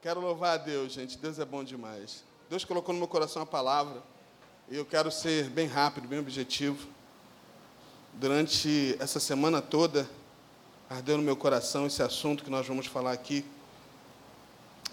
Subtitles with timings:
[0.00, 1.18] Quero louvar a Deus, gente.
[1.18, 2.22] Deus é bom demais.
[2.48, 4.00] Deus colocou no meu coração a palavra
[4.70, 6.86] e eu quero ser bem rápido, bem objetivo.
[8.14, 10.08] Durante essa semana toda,
[10.88, 13.44] ardeu no meu coração esse assunto que nós vamos falar aqui.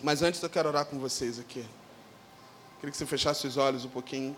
[0.01, 1.63] Mas antes eu quero orar com vocês aqui.
[2.79, 4.35] Queria que você fechasse os olhos um pouquinho.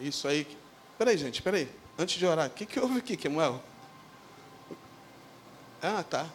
[0.00, 0.46] Isso aí.
[0.98, 1.68] Peraí, gente, peraí.
[1.96, 3.62] Antes de orar, o que, que houve aqui, Kemuel?
[5.80, 6.26] Ah, tá.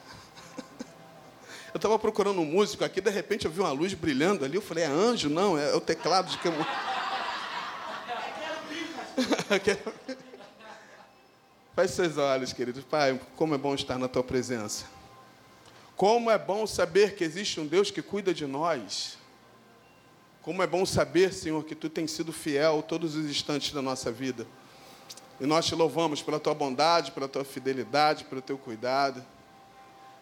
[1.74, 4.55] Eu estava procurando um músico aqui, de repente eu vi uma luz brilhando ali.
[4.55, 5.30] Eu falei, é anjo?
[5.30, 6.66] Não, é o teclado de Kemuel.
[11.76, 12.84] Feche seus olhos, queridos.
[12.84, 14.86] Pai, como é bom estar na tua presença.
[15.96, 19.18] Como é bom saber que existe um Deus que cuida de nós.
[20.41, 24.12] Como é bom saber, Senhor, que tu tens sido fiel todos os instantes da nossa
[24.12, 24.48] vida.
[25.40, 29.24] E nós te louvamos pela tua bondade, pela tua fidelidade, pelo teu cuidado.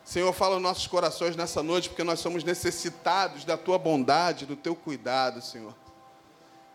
[0.07, 4.55] Senhor, fala nos nossos corações nessa noite, porque nós somos necessitados da tua bondade, do
[4.55, 5.75] teu cuidado, Senhor.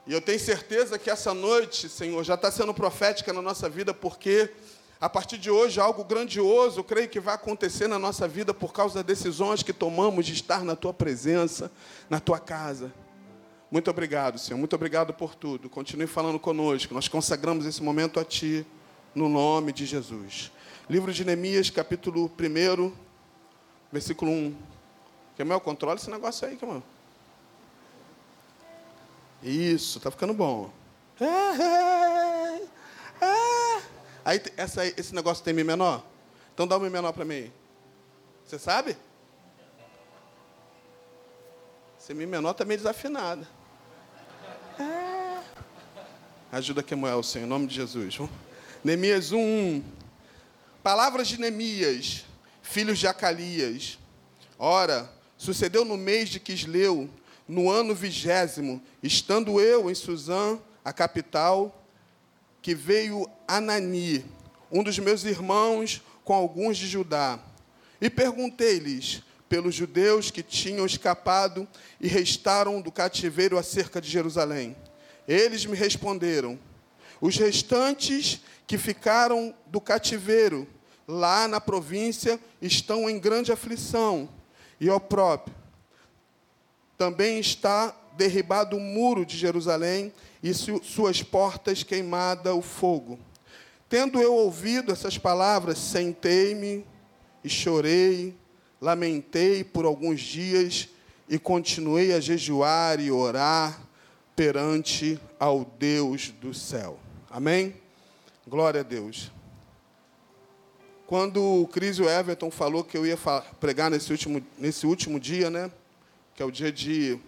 [0.07, 3.95] E eu tenho certeza que essa noite, Senhor, já está sendo profética na nossa vida,
[3.95, 4.51] porque
[5.01, 8.71] a partir de hoje algo grandioso, eu creio que vai acontecer na nossa vida por
[8.71, 11.73] causa das decisões que tomamos de estar na tua presença,
[12.11, 12.93] na tua casa.
[13.71, 14.59] Muito obrigado, Senhor.
[14.59, 15.71] Muito obrigado por tudo.
[15.71, 16.93] Continue falando conosco.
[16.93, 18.67] Nós consagramos esse momento a Ti,
[19.15, 20.53] no nome de Jesus.
[20.87, 22.93] Livro de Neemias, capítulo 1,
[23.93, 24.57] versículo 1.
[25.37, 26.83] Quer controle esse negócio aí, Camel.
[29.43, 30.73] Isso, tá ficando bom.
[34.25, 36.01] Aí, essa, esse negócio tem Mi menor?
[36.55, 37.51] Então dá um Mi menor para mim.
[38.47, 38.97] Você sabe?
[41.99, 43.45] Esse Mi menor está meio desafinado.
[46.53, 48.19] Ajuda Kemuel, Senhor, em nome de Jesus.
[48.85, 49.83] Neemias 1.
[50.85, 52.25] Palavras de Neemias,
[52.73, 53.99] filhos de Acalias.
[54.59, 57.11] Ora, sucedeu no mês de Quisleu,
[57.47, 61.87] no ano vigésimo, estando eu em Suzã, a capital,
[62.63, 64.25] que veio Anani,
[64.71, 67.39] um dos meus irmãos, com alguns de Judá.
[68.01, 71.69] E perguntei-lhes pelos judeus que tinham escapado
[72.01, 74.75] e restaram do cativeiro acerca de Jerusalém.
[75.29, 76.59] Eles me responderam:
[77.21, 80.67] os restantes que ficaram do cativeiro
[81.07, 84.29] lá na província estão em grande aflição
[84.81, 85.63] e opróprio
[87.03, 93.19] também está derribado o muro de Jerusalém e suas portas queimada o fogo.
[93.89, 96.87] Tendo eu ouvido essas palavras, sentei-me
[97.43, 98.37] e chorei,
[98.81, 100.91] lamentei por alguns dias
[101.29, 103.81] e continuei a jejuar e orar
[104.37, 107.01] perante ao Deus do céu.
[107.29, 107.75] Amém?
[108.47, 109.29] Glória a Deus.
[111.13, 113.19] Quando o Cris e o Everton falou que eu ia
[113.61, 115.71] pregar nesse último, nesse último dia, né?
[116.35, 117.19] que é o dia de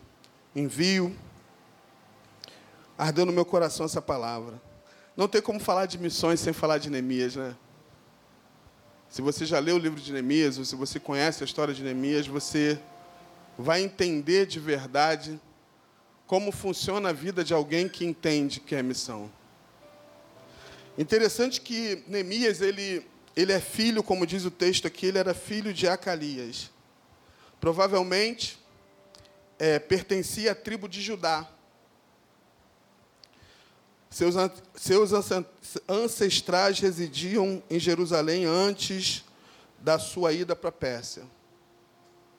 [0.56, 1.15] envio.
[2.97, 4.59] Ardeu no meu coração essa palavra.
[5.15, 7.55] Não tem como falar de missões sem falar de Neemias, né?
[9.11, 11.83] Se você já leu o livro de Neemias, ou se você conhece a história de
[11.83, 12.81] Neemias, você
[13.59, 15.39] vai entender de verdade
[16.27, 19.31] como funciona a vida de alguém que entende que é missão.
[20.97, 23.06] Interessante que Neemias, ele,
[23.37, 26.71] ele é filho, como diz o texto aqui, ele era filho de Acalias.
[27.61, 28.59] Provavelmente,
[29.59, 31.49] é, pertencia à tribo de Judá.
[34.11, 34.34] Seus,
[34.77, 35.11] seus
[35.89, 39.25] ancestrais residiam em Jerusalém antes
[39.81, 41.25] da sua ida para a Pérsia.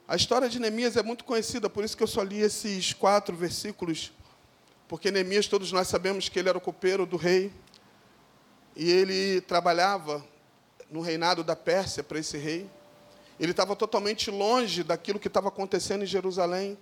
[0.08, 3.36] A história de Neemias é muito conhecida, por isso que eu só li esses quatro
[3.36, 4.14] versículos,
[4.88, 7.52] porque Neemias, todos nós sabemos que ele era o copeiro do rei,
[8.76, 10.24] e ele trabalhava
[10.90, 12.70] no reinado da Pérsia para esse rei.
[13.40, 16.78] Ele estava totalmente longe daquilo que estava acontecendo em Jerusalém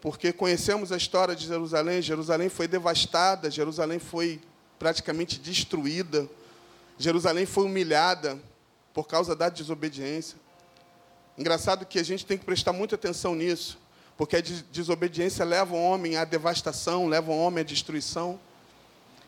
[0.00, 2.00] porque conhecemos a história de Jerusalém.
[2.00, 4.40] Jerusalém foi devastada, Jerusalém foi
[4.78, 6.28] praticamente destruída,
[6.96, 8.38] Jerusalém foi humilhada
[8.94, 10.38] por causa da desobediência.
[11.36, 13.78] Engraçado que a gente tem que prestar muita atenção nisso,
[14.16, 18.38] porque a desobediência leva o homem à devastação, leva o homem à destruição.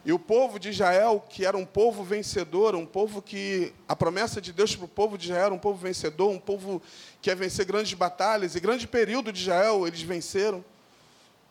[0.05, 3.73] E o povo de Israel, que era um povo vencedor, um povo que.
[3.87, 6.81] A promessa de Deus para o povo de Israel era um povo vencedor, um povo
[7.21, 10.65] que ia vencer grandes batalhas, e grande período de Israel eles venceram,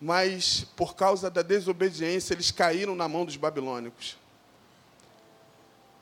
[0.02, 4.18] mas por causa da desobediência eles caíram na mão dos babilônicos.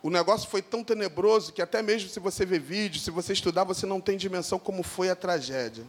[0.01, 3.65] O negócio foi tão tenebroso que até mesmo se você ver vídeo, se você estudar,
[3.65, 5.83] você não tem dimensão como foi a tragédia.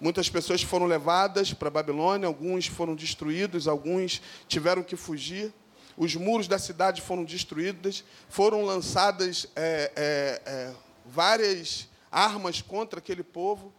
[0.00, 5.54] Muitas pessoas foram levadas para a Babilônia, alguns foram destruídos, alguns tiveram que fugir
[5.96, 10.74] os muros da cidade foram destruídos, foram lançadas é, é, é,
[11.06, 13.72] várias armas contra aquele povo.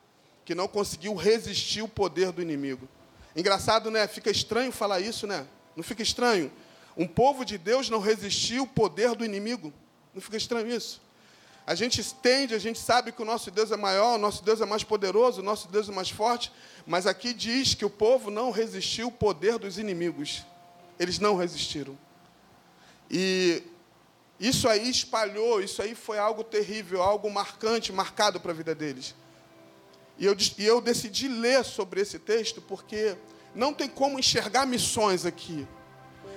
[0.44, 2.88] que não conseguiu resistir o poder do inimigo.
[3.36, 4.08] Engraçado, né?
[4.08, 5.46] Fica estranho falar isso, né?
[5.76, 6.50] Não fica estranho?
[6.96, 9.74] Um povo de Deus não resistiu o poder do inimigo.
[10.14, 11.02] Não fica estranho isso?
[11.68, 14.62] A gente entende, a gente sabe que o nosso Deus é maior, o nosso Deus
[14.62, 16.50] é mais poderoso, o nosso Deus é mais forte,
[16.86, 20.46] mas aqui diz que o povo não resistiu o poder dos inimigos.
[20.98, 21.98] Eles não resistiram.
[23.10, 23.64] E
[24.40, 29.16] isso aí espalhou, isso aí foi algo terrível, algo marcante, marcado para a vida deles.
[30.18, 33.16] E eu, e eu decidi ler sobre esse texto porque
[33.54, 35.68] não tem como enxergar missões aqui.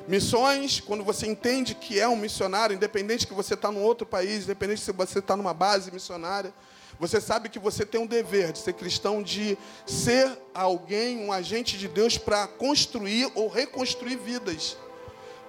[0.08, 4.44] Missões, quando você entende que é um missionário, independente que você está num outro país,
[4.44, 6.52] independente se você está numa base missionária,
[6.98, 9.56] você sabe que você tem um dever de ser cristão, de
[9.86, 14.76] ser alguém, um agente de Deus para construir ou reconstruir vidas.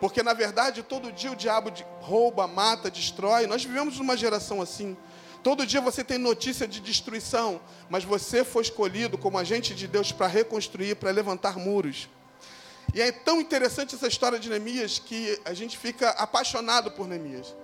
[0.01, 3.45] Porque, na verdade, todo dia o diabo rouba, mata, destrói.
[3.45, 4.98] Nós vivemos numa geração assim.
[5.44, 10.12] Todo dia você tem notícia de destruição, mas você foi escolhido como agente de Deus
[10.12, 12.09] para reconstruir, para levantar muros.
[12.95, 17.56] E é tão interessante essa história de Neemias que a gente fica apaixonado por Neemias.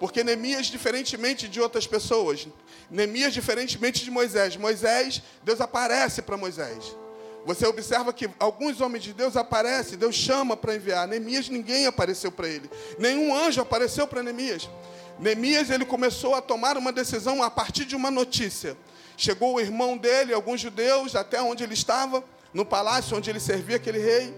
[0.00, 2.48] Porque Neemias, diferentemente de outras pessoas,
[2.90, 6.96] Neemias, diferentemente de Moisés, Moisés, Deus aparece para Moisés.
[7.46, 11.06] Você observa que alguns homens de Deus aparecem, Deus chama para enviar.
[11.06, 12.68] Neemias, ninguém apareceu para ele.
[12.98, 14.68] Nenhum anjo apareceu para Neemias.
[15.16, 18.76] Neemias ele começou a tomar uma decisão a partir de uma notícia.
[19.16, 23.76] Chegou o irmão dele, alguns judeus, até onde ele estava, no palácio onde ele servia
[23.76, 24.34] aquele rei.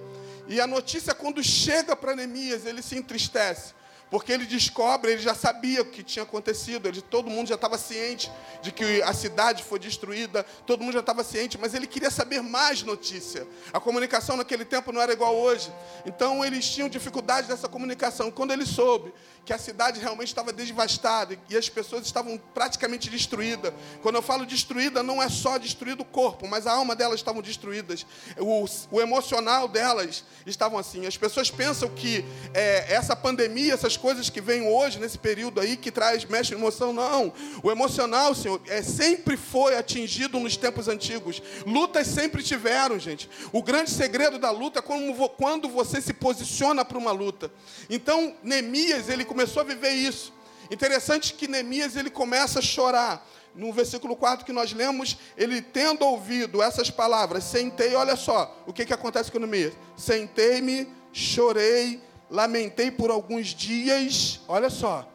[0.47, 3.73] E a notícia, quando chega para Neemias, ele se entristece.
[4.11, 7.77] Porque ele descobre, ele já sabia o que tinha acontecido, ele, todo mundo já estava
[7.77, 8.31] ciente
[8.63, 12.43] de que a cidade foi destruída, todo mundo já estava ciente, mas ele queria saber
[12.43, 13.47] mais notícia.
[13.73, 15.71] A comunicação naquele tempo não era igual hoje.
[16.07, 18.31] Então eles tinham dificuldade dessa comunicação.
[18.31, 19.13] Quando ele soube
[19.44, 23.73] que a cidade realmente estava devastada e as pessoas estavam praticamente destruídas.
[24.02, 27.40] Quando eu falo destruída, não é só destruído o corpo, mas a alma delas estavam
[27.40, 28.05] destruídas.
[28.37, 31.06] O, o emocional delas estavam assim.
[31.06, 35.76] As pessoas pensam que é, essa pandemia, essas coisas que vêm hoje, nesse período aí,
[35.76, 37.32] que traz, mexe em emoção, não.
[37.62, 41.43] O emocional, Senhor, é, sempre foi atingido nos tempos antigos.
[41.67, 43.29] Lutas sempre tiveram, gente.
[43.52, 47.50] O grande segredo da luta é como, quando você se posiciona para uma luta.
[47.88, 50.33] Então, Neemias, ele começou a viver isso.
[50.71, 53.25] Interessante que Neemias, ele começa a chorar.
[53.55, 58.73] No versículo 4 que nós lemos, ele tendo ouvido essas palavras, sentei, olha só, o
[58.73, 59.75] que, que acontece com Neemias?
[59.97, 65.11] Sentei-me, chorei lamentei por alguns dias, olha só,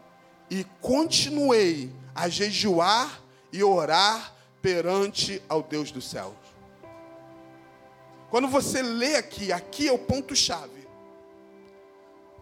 [0.50, 3.22] e continuei a jejuar
[3.52, 6.34] e orar perante ao Deus dos céus.
[8.30, 10.83] Quando você lê aqui, aqui é o ponto-chave.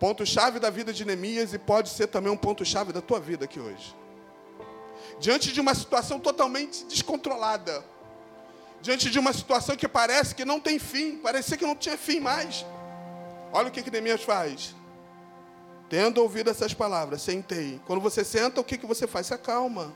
[0.01, 3.59] Ponto-chave da vida de Neemias e pode ser também um ponto-chave da tua vida aqui
[3.59, 3.95] hoje.
[5.19, 7.85] Diante de uma situação totalmente descontrolada,
[8.81, 12.19] diante de uma situação que parece que não tem fim, parecia que não tinha fim
[12.19, 12.65] mais.
[13.53, 14.75] Olha o que, que Neemias faz.
[15.87, 17.79] Tendo ouvido essas palavras, sentei.
[17.85, 19.27] Quando você senta, o que, que você faz?
[19.27, 19.95] Se acalma.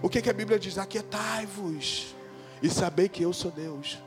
[0.00, 0.78] O que, que a Bíblia diz?
[0.78, 2.16] Aquietai-vos
[2.62, 3.98] e sabei que eu sou Deus.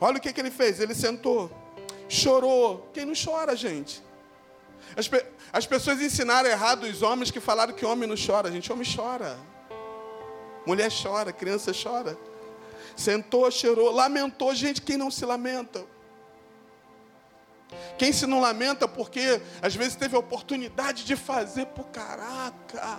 [0.00, 0.78] Olha o que, que ele fez.
[0.78, 1.50] Ele sentou,
[2.08, 2.88] chorou.
[2.92, 4.02] Quem não chora, gente?
[4.96, 8.50] As, pe as pessoas ensinaram errado os homens que falaram que homem não chora.
[8.50, 9.38] Gente, homem chora.
[10.66, 12.18] Mulher chora, criança chora.
[12.96, 14.54] Sentou, chorou, lamentou.
[14.54, 15.84] Gente, quem não se lamenta?
[17.96, 22.98] Quem se não lamenta porque às vezes teve a oportunidade de fazer por caraca.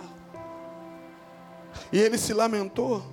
[1.92, 3.04] E ele se lamentou.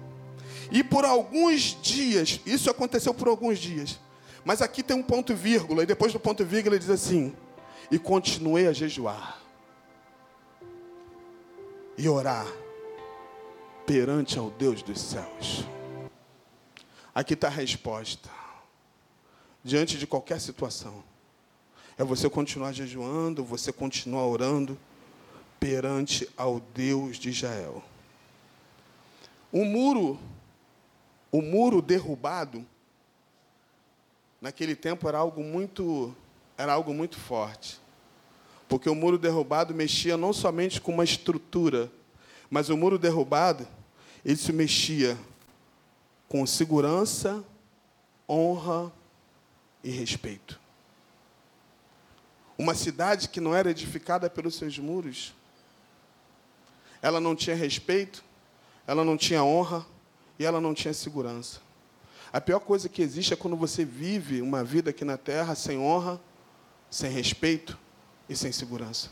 [0.71, 3.99] E por alguns dias, isso aconteceu por alguns dias.
[4.47, 7.35] Mas aqui tem um ponto vírgula, e depois do ponto vírgula ele diz assim:
[7.91, 9.41] E continuei a jejuar
[11.97, 12.47] e orar
[13.85, 15.65] perante ao Deus dos céus.
[17.13, 18.29] Aqui está a resposta.
[19.65, 21.03] Diante de qualquer situação.
[21.97, 24.79] É você continuar jejuando, você continuar orando
[25.59, 27.83] perante ao Deus de Israel.
[29.51, 30.17] O muro,
[31.33, 32.65] o muro derrubado,
[34.41, 36.15] naquele tempo era algo muito,
[36.57, 37.79] era algo muito forte.
[38.67, 41.91] Porque o muro derrubado mexia não somente com uma estrutura,
[42.49, 43.67] mas o muro derrubado,
[44.23, 45.17] ele se mexia
[46.27, 47.43] com segurança,
[48.27, 48.91] honra
[49.83, 50.59] e respeito.
[52.57, 55.33] Uma cidade que não era edificada pelos seus muros.
[57.01, 58.23] Ela não tinha respeito,
[58.85, 59.85] ela não tinha honra
[60.39, 61.61] e ela não tinha segurança.
[62.31, 65.77] A pior coisa que existe é quando você vive uma vida aqui na terra sem
[65.77, 66.19] honra,
[66.89, 67.77] sem respeito
[68.27, 69.09] e sem segurança.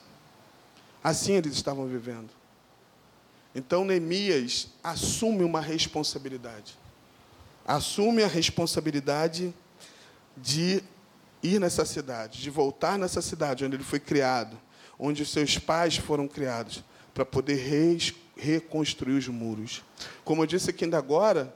[1.04, 2.30] Assim eles estavam vivendo.
[3.54, 6.78] Então Neemias assume uma responsabilidade.
[7.66, 9.54] Assume a responsabilidade
[10.36, 10.84] de
[11.42, 14.58] ir nessa cidade, de voltar nessa cidade onde ele foi criado,
[15.00, 17.64] onde os seus pais foram criados, para poder
[18.36, 19.84] reconstruir os muros.
[20.26, 21.56] Como eu disse aqui ainda agora,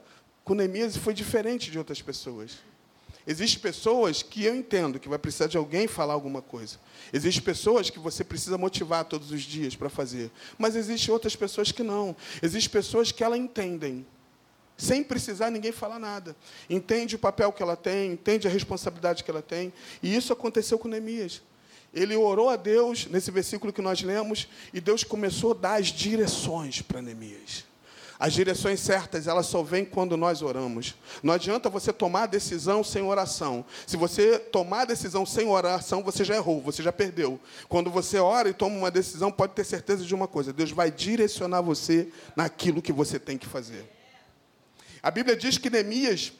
[0.49, 2.53] com Neemias foi diferente de outras pessoas.
[3.27, 6.79] Existem pessoas que eu entendo que vai precisar de alguém falar alguma coisa.
[7.13, 10.31] Existem pessoas que você precisa motivar todos os dias para fazer.
[10.57, 12.15] Mas existem outras pessoas que não.
[12.41, 14.03] Existem pessoas que ela entendem,
[14.75, 16.35] sem precisar ninguém falar nada.
[16.67, 19.71] Entende o papel que ela tem, entende a responsabilidade que ela tem.
[20.01, 21.43] E isso aconteceu com Neemias.
[21.93, 25.89] Ele orou a Deus, nesse versículo que nós lemos, e Deus começou a dar as
[25.89, 27.68] direções para Neemias.
[28.19, 30.93] As direções certas, elas só vêm quando nós oramos.
[31.23, 33.63] Não adianta você tomar decisão sem oração.
[33.87, 37.39] Se você tomar decisão sem oração, você já errou, você já perdeu.
[37.69, 40.91] Quando você ora e toma uma decisão, pode ter certeza de uma coisa: Deus vai
[40.91, 43.89] direcionar você naquilo que você tem que fazer.
[45.01, 46.33] A Bíblia diz que Neemias,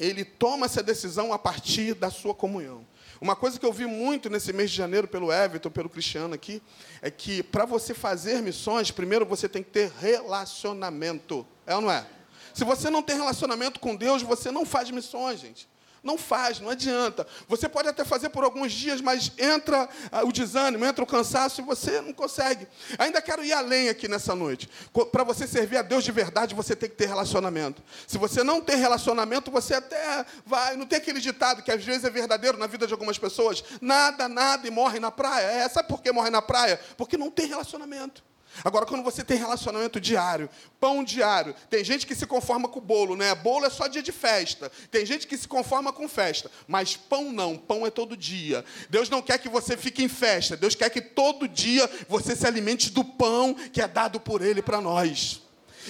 [0.00, 2.86] ele toma essa decisão a partir da sua comunhão.
[3.20, 6.62] Uma coisa que eu vi muito nesse mês de janeiro pelo Everton, pelo Cristiano aqui,
[7.02, 11.46] é que para você fazer missões, primeiro você tem que ter relacionamento.
[11.66, 12.06] É ou não é?
[12.54, 15.68] Se você não tem relacionamento com Deus, você não faz missões, gente.
[16.02, 17.26] Não faz, não adianta.
[17.46, 21.60] Você pode até fazer por alguns dias, mas entra ah, o desânimo, entra o cansaço
[21.60, 22.66] e você não consegue.
[22.98, 24.68] Ainda quero ir além aqui nessa noite.
[25.12, 27.82] Para você servir a Deus de verdade, você tem que ter relacionamento.
[28.06, 30.74] Se você não tem relacionamento, você até vai.
[30.76, 34.26] Não tem aquele ditado que às vezes é verdadeiro na vida de algumas pessoas: nada,
[34.26, 35.46] nada e morre na praia.
[35.46, 36.80] É, sabe por que morre na praia?
[36.96, 38.29] Porque não tem relacionamento.
[38.64, 43.16] Agora, quando você tem relacionamento diário, pão diário, tem gente que se conforma com bolo,
[43.16, 43.34] né?
[43.34, 44.70] Bolo é só dia de festa.
[44.90, 48.64] Tem gente que se conforma com festa, mas pão não, pão é todo dia.
[48.88, 52.46] Deus não quer que você fique em festa, Deus quer que todo dia você se
[52.46, 55.42] alimente do pão que é dado por Ele para nós.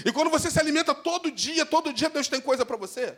[0.05, 3.17] E quando você se alimenta todo dia, todo dia Deus tem coisa para você.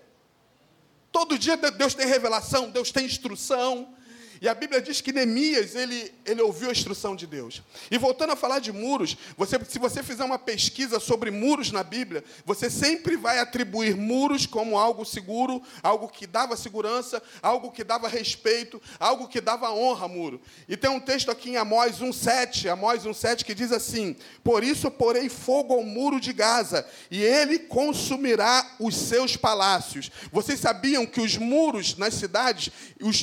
[1.11, 3.95] Todo dia Deus tem revelação, Deus tem instrução.
[4.43, 7.63] E a Bíblia diz que Neemias, ele, ele ouviu a instrução de Deus.
[7.89, 11.85] E voltando a falar de muros, você, se você fizer uma pesquisa sobre muros na
[11.85, 17.85] Bíblia, você sempre vai atribuir muros como algo seguro, algo que dava segurança, algo que
[17.85, 20.41] dava respeito, algo que dava honra muro.
[20.69, 24.91] E tem um texto aqui em Amós 1,7, Amós 1,7, que diz assim: Por isso
[24.91, 30.11] porei fogo ao muro de Gaza, e ele consumirá os seus palácios.
[30.33, 32.73] Vocês sabiam que os muros nas cidades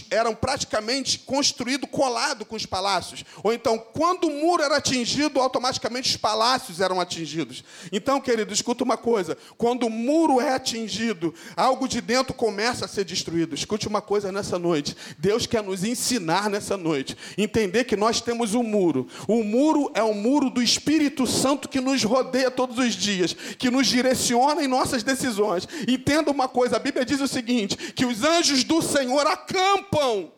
[0.09, 3.23] eram praticamente construído colado com os palácios.
[3.43, 7.63] Ou então, quando o muro era atingido, automaticamente os palácios eram atingidos.
[7.91, 12.87] Então, querido, escuta uma coisa: quando o muro é atingido, algo de dentro começa a
[12.87, 13.55] ser destruído.
[13.55, 18.53] Escute uma coisa nessa noite: Deus quer nos ensinar nessa noite, entender que nós temos
[18.53, 19.07] um muro.
[19.27, 23.69] O muro é o muro do Espírito Santo que nos rodeia todos os dias, que
[23.69, 25.67] nos direciona em nossas decisões.
[25.87, 30.31] Entenda uma coisa: a Bíblia diz o seguinte: que os anjos do Senhor acampam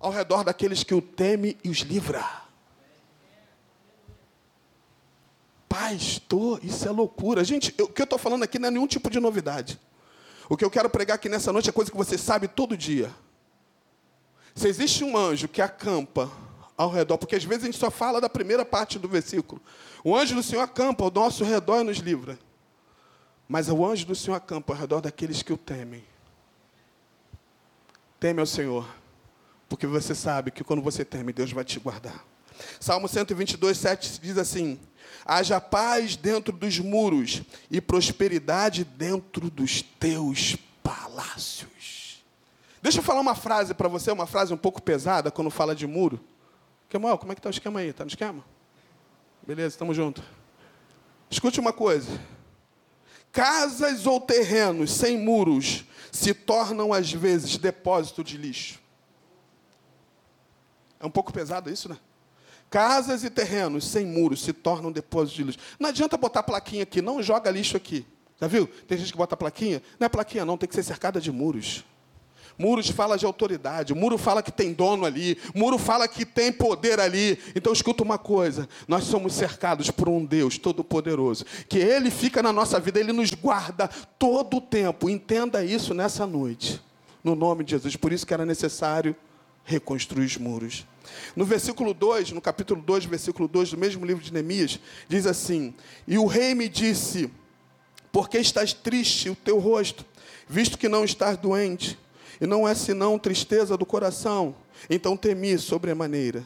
[0.00, 2.26] ao redor daqueles que o temem e os livra.
[5.68, 7.44] Pastor, isso é loucura.
[7.44, 9.78] Gente, eu, o que eu estou falando aqui não é nenhum tipo de novidade.
[10.48, 13.14] O que eu quero pregar aqui nessa noite é coisa que você sabe todo dia.
[14.54, 16.30] Se existe um anjo que acampa
[16.76, 19.60] ao redor, porque às vezes a gente só fala da primeira parte do versículo.
[20.02, 22.38] O anjo do Senhor acampa ao nosso redor e nos livra.
[23.46, 26.02] Mas o anjo do Senhor acampa ao redor daqueles que o temem.
[28.18, 28.99] Teme ao Senhor
[29.70, 32.26] porque você sabe que quando você teme, Deus vai te guardar.
[32.80, 34.80] Salmo 122, 7 diz assim:
[35.24, 42.20] Haja paz dentro dos muros e prosperidade dentro dos teus palácios.
[42.82, 45.86] Deixa eu falar uma frase para você, uma frase um pouco pesada quando fala de
[45.86, 46.18] muro.
[46.88, 47.90] Kemuel, como é que está o esquema aí?
[47.90, 48.44] Está no esquema?
[49.46, 50.24] Beleza, estamos juntos.
[51.30, 52.20] Escute uma coisa.
[53.30, 58.79] Casas ou terrenos sem muros se tornam, às vezes, depósito de lixo.
[61.00, 61.96] É um pouco pesado isso, né?
[62.70, 65.58] Casas e terrenos sem muros se tornam depósitos de lixo.
[65.78, 68.06] Não adianta botar plaquinha aqui, não joga lixo aqui.
[68.40, 68.66] Já viu?
[68.86, 69.82] Tem gente que bota plaquinha.
[69.98, 71.84] Não é plaquinha, não, tem que ser cercada de muros.
[72.56, 77.00] Muros fala de autoridade, muro fala que tem dono ali, muro fala que tem poder
[77.00, 77.38] ali.
[77.56, 82.52] Então escuta uma coisa: nós somos cercados por um Deus todo-poderoso, que Ele fica na
[82.52, 83.88] nossa vida, Ele nos guarda
[84.18, 85.08] todo o tempo.
[85.08, 86.80] Entenda isso nessa noite,
[87.24, 87.96] no nome de Jesus.
[87.96, 89.16] Por isso que era necessário
[89.64, 90.86] reconstruir os muros.
[91.34, 95.74] No versículo 2, no capítulo 2, versículo 2 do mesmo livro de Neemias, diz assim:
[96.06, 97.30] E o rei me disse:
[98.12, 100.04] Por que estás triste o teu rosto,
[100.48, 101.98] visto que não estás doente,
[102.40, 104.54] e não é senão tristeza do coração?
[104.88, 106.44] Então temi sobre a maneira.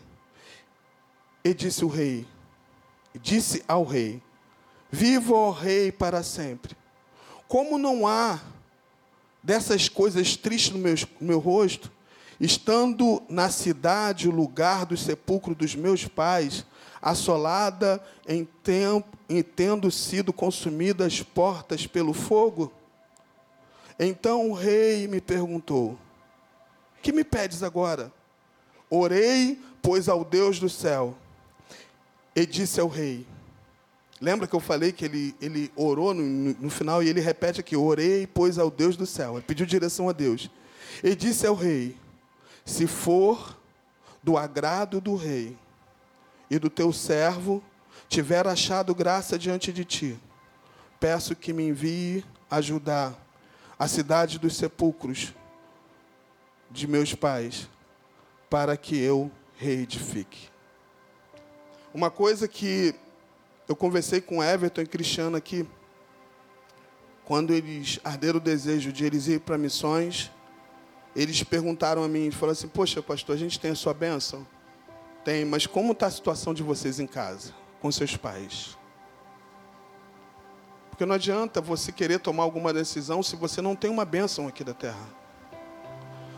[1.44, 2.26] E disse o rei:
[3.20, 4.22] disse ao rei:
[4.90, 6.76] Viva, ó rei, para sempre.
[7.46, 8.40] Como não há
[9.42, 11.92] dessas coisas tristes no meu, no meu rosto,
[12.40, 16.64] estando na cidade o lugar do sepulcro dos meus pais,
[17.00, 22.72] assolada em tempo, em tendo sido consumidas as portas pelo fogo?
[23.98, 25.98] Então o rei me perguntou:
[27.02, 28.12] Que me pedes agora?
[28.90, 31.16] Orei, pois, ao Deus do céu,
[32.34, 33.26] e disse ao rei:
[34.20, 36.22] Lembra que eu falei que ele, ele orou no,
[36.54, 39.34] no final e ele repete aqui: Orei, pois, ao Deus do céu.
[39.34, 40.50] Ele pediu direção a Deus.
[41.02, 41.96] E disse ao rei:
[42.64, 43.58] Se for
[44.22, 45.56] do agrado do rei
[46.50, 47.62] e do teu servo
[48.08, 50.18] tiver achado graça diante de ti,
[50.98, 53.14] peço que me envie ajudar
[53.78, 55.34] a cidade dos sepulcros
[56.70, 57.68] de meus pais,
[58.48, 60.48] para que eu reedifique.
[61.92, 62.94] Uma coisa que
[63.68, 65.68] eu conversei com Everton e Cristiano aqui,
[67.24, 70.30] quando eles arderam o desejo de eles ir para missões,
[71.14, 74.46] eles perguntaram a mim, falaram assim, poxa, pastor, a gente tem a sua bênção?
[75.24, 78.76] Tem, mas como está a situação de vocês em casa, com seus pais?
[80.90, 84.62] Porque não adianta você querer tomar alguma decisão se você não tem uma bênção aqui
[84.62, 85.08] da terra.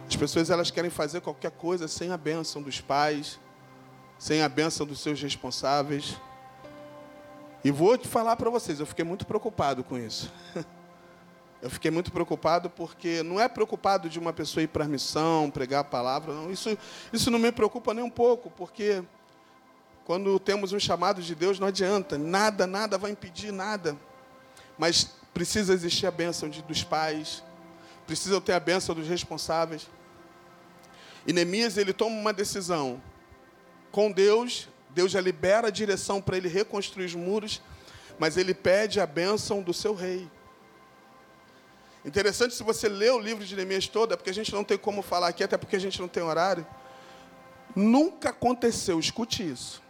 [0.09, 3.41] As pessoas elas querem fazer qualquer coisa sem a bênção dos pais,
[4.19, 6.17] sem a bênção dos seus responsáveis.
[7.65, 10.33] E vou te falar para vocês, eu fiquei muito preocupado com isso.
[11.63, 15.51] Eu fiquei muito preocupado porque não é preocupado de uma pessoa ir para a missão,
[15.51, 16.51] pregar a palavra, não.
[16.51, 16.77] Isso,
[17.13, 19.03] isso não me preocupa nem um pouco, porque
[20.05, 23.97] quando temos um chamado de Deus, não adianta, nada, nada vai impedir nada.
[24.79, 27.43] Mas precisa existir a bênção de, dos pais,
[28.07, 29.89] precisa ter a bênção dos responsáveis.
[31.27, 33.03] E Neemias, ele toma uma decisão
[33.91, 37.61] com Deus, Deus já libera a direção para ele reconstruir os muros,
[38.19, 40.31] mas ele pede a bênção do seu rei.
[42.07, 44.79] Interessante se você ler o livro de Neemias todo, é porque a gente não tem
[44.79, 46.65] como falar aqui, até porque a gente não tem horário.
[47.75, 49.83] Nunca aconteceu, escute isso.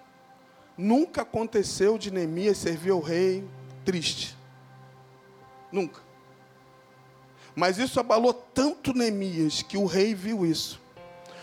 [0.78, 3.46] Nunca aconteceu de Neemias servir ao rei
[3.84, 4.34] triste.
[5.70, 6.00] Nunca.
[7.54, 10.80] Mas isso abalou tanto Neemias que o rei viu isso.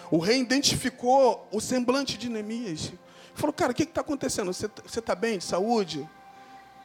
[0.09, 2.91] O rei identificou o semblante de Neemias.
[3.35, 4.51] Falou, cara, o que está acontecendo?
[4.51, 4.65] Você
[4.99, 6.09] está bem de saúde?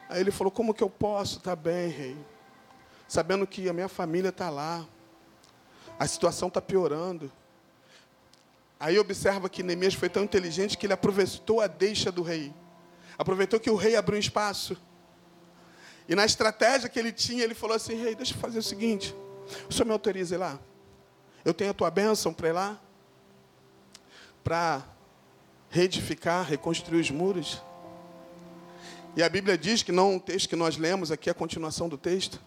[0.07, 2.17] Aí ele falou, como que eu posso estar tá bem, rei?
[3.09, 4.85] Sabendo que a minha família está lá,
[5.97, 7.29] a situação está piorando.
[8.79, 12.53] Aí observa que Neemias foi tão inteligente que ele aproveitou a deixa do rei.
[13.17, 14.77] Aproveitou que o rei abriu um espaço.
[16.07, 19.13] E na estratégia que ele tinha, ele falou assim: Rei, deixa eu fazer o seguinte.
[19.67, 20.59] O senhor me autoriza ir lá?
[21.43, 22.79] Eu tenho a tua bênção para ir lá?
[24.43, 24.83] Para
[25.69, 27.61] reedificar, reconstruir os muros?
[29.15, 31.97] E a Bíblia diz que não um texto que nós lemos aqui, a continuação do
[31.97, 32.39] texto,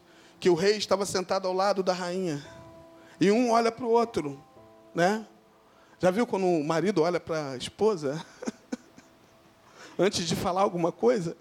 [0.42, 2.44] que o rei estava sentado ao lado da rainha.
[3.20, 4.42] E um olha para o outro,
[4.92, 5.24] né?
[6.00, 8.26] Já viu quando o marido olha para a esposa?
[9.96, 11.36] Antes de falar alguma coisa?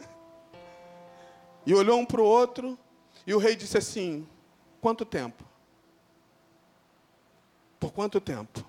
[1.65, 2.77] E olhou um para o outro,
[3.25, 4.27] e o rei disse assim:
[4.79, 5.43] Quanto tempo?
[7.79, 8.63] Por quanto tempo?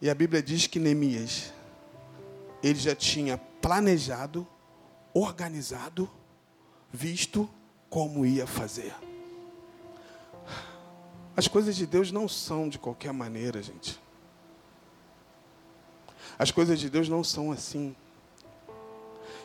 [0.00, 1.52] E a Bíblia diz que Neemias,
[2.62, 4.48] ele já tinha planejado,
[5.12, 6.10] organizado,
[6.90, 7.46] visto
[7.94, 8.92] como ia fazer.
[11.36, 14.00] As coisas de Deus não são de qualquer maneira, gente.
[16.36, 17.94] As coisas de Deus não são assim.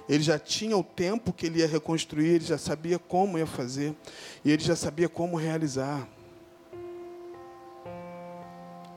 [0.09, 3.95] Ele já tinha o tempo que ele ia reconstruir, ele já sabia como ia fazer,
[4.43, 6.07] e ele já sabia como realizar.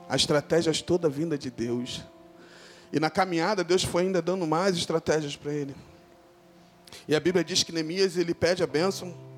[0.09, 2.03] A estratégia toda vinda de Deus.
[2.91, 5.77] E na caminhada, Deus foi ainda dando mais estratégias para ele.
[7.07, 9.31] E a Bíblia diz que Neemias ele pede a bênção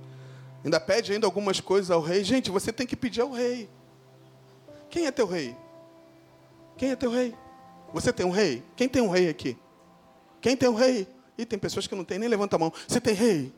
[0.65, 2.25] Ainda pede ainda algumas coisas ao rei.
[2.25, 3.69] Gente, você tem que pedir ao rei.
[4.89, 5.55] Quem é teu rei?
[6.77, 7.35] Quem é teu rei?
[7.93, 8.63] Você tem um rei?
[8.75, 9.59] Quem tem um rei aqui?
[10.41, 11.07] Quem tem um rei?
[11.37, 12.73] E tem pessoas que não têm, nem levanta a mão.
[12.89, 13.53] Você tem rei?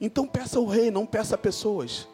[0.00, 2.08] Então peça ao rei, não peça a pessoas.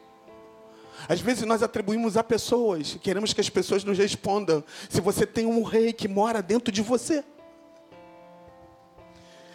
[1.09, 4.65] Às vezes nós atribuímos a pessoas, queremos que as pessoas nos respondam.
[4.89, 7.23] Se você tem um rei que mora dentro de você.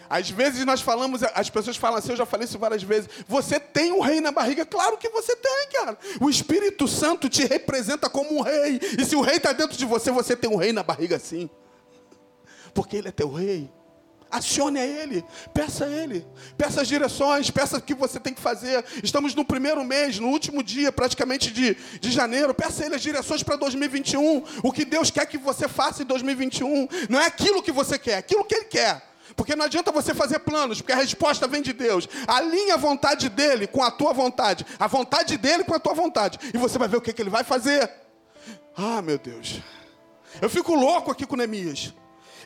[0.08, 3.08] Às vezes nós falamos, as pessoas falam assim, eu já falei isso várias vezes.
[3.26, 4.64] Você tem um rei na barriga?
[4.66, 5.98] Claro que você tem, cara.
[6.20, 8.80] O Espírito Santo te representa como um rei.
[8.98, 11.48] E se o rei está dentro de você, você tem um rei na barriga sim.
[12.72, 13.70] Porque ele é teu rei.
[14.34, 16.26] Acione a Ele, peça a Ele,
[16.58, 18.84] peça as direções, peça o que você tem que fazer.
[19.00, 22.52] Estamos no primeiro mês, no último dia praticamente de, de janeiro.
[22.52, 24.42] Peça a Ele as direções para 2021.
[24.64, 26.88] O que Deus quer que você faça em 2021.
[27.08, 29.13] Não é aquilo que você quer, é aquilo que Ele quer.
[29.36, 32.08] Porque não adianta você fazer planos, porque a resposta vem de Deus.
[32.26, 36.38] Alinha a vontade dele com a tua vontade, a vontade dele com a tua vontade,
[36.52, 37.90] e você vai ver o que, que ele vai fazer.
[38.76, 39.60] Ah, meu Deus.
[40.40, 41.92] Eu fico louco aqui com Neemias.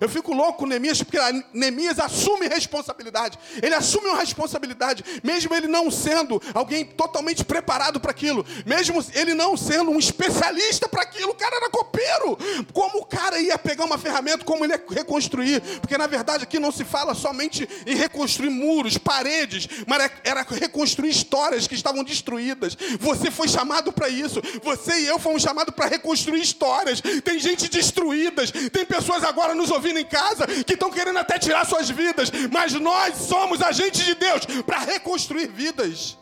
[0.00, 1.18] Eu fico louco com Neemias porque
[1.52, 3.38] Neemias assume responsabilidade.
[3.62, 9.34] Ele assume uma responsabilidade, mesmo ele não sendo alguém totalmente preparado para aquilo, mesmo ele
[9.34, 11.32] não sendo um especialista para aquilo.
[11.32, 12.38] O cara era copeiro.
[12.72, 15.60] Como o cara ia pegar uma ferramenta, como ele ia reconstruir?
[15.80, 21.10] Porque na verdade aqui não se fala somente em reconstruir muros, paredes, mas era reconstruir
[21.10, 22.76] histórias que estavam destruídas.
[23.00, 24.40] Você foi chamado para isso.
[24.62, 27.00] Você e eu fomos chamados para reconstruir histórias.
[27.24, 31.38] Tem gente destruídas, tem pessoas agora nos ouvindo ouvindo em casa que estão querendo até
[31.38, 36.16] tirar suas vidas, mas nós somos agentes de Deus para reconstruir vidas.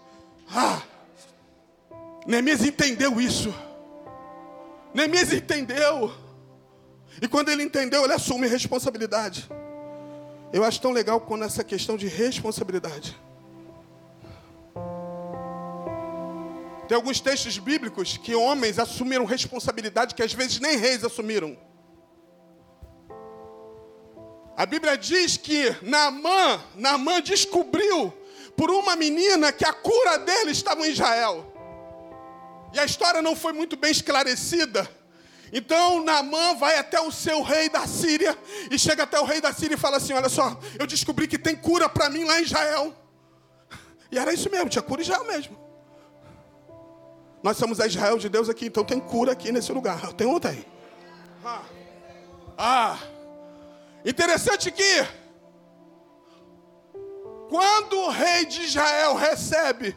[0.50, 0.80] Ah,
[2.26, 3.54] Neemias entendeu isso.
[4.94, 6.12] Neemias entendeu.
[7.20, 9.48] E quando ele entendeu, ele assume responsabilidade.
[10.52, 13.18] Eu acho tão legal quando essa questão de responsabilidade.
[16.86, 21.56] Tem alguns textos bíblicos que homens assumiram responsabilidade que às vezes nem reis assumiram.
[24.56, 28.12] A Bíblia diz que Naamã, Naamã descobriu
[28.56, 31.52] por uma menina que a cura dele estava em Israel.
[32.72, 34.90] E a história não foi muito bem esclarecida.
[35.52, 38.36] Então Naamã vai até o seu rei da Síria
[38.70, 41.38] e chega até o rei da Síria e fala assim: Olha só, eu descobri que
[41.38, 42.94] tem cura para mim lá em Israel.
[44.10, 45.56] E era isso mesmo, tinha cura em Israel mesmo.
[47.42, 50.14] Nós somos a Israel de Deus aqui, então tem cura aqui nesse lugar.
[50.14, 50.64] Tem ou tem?
[51.44, 51.62] Ah.
[52.56, 53.15] ah.
[54.06, 55.04] Interessante que,
[57.48, 59.96] quando o rei de Israel recebe,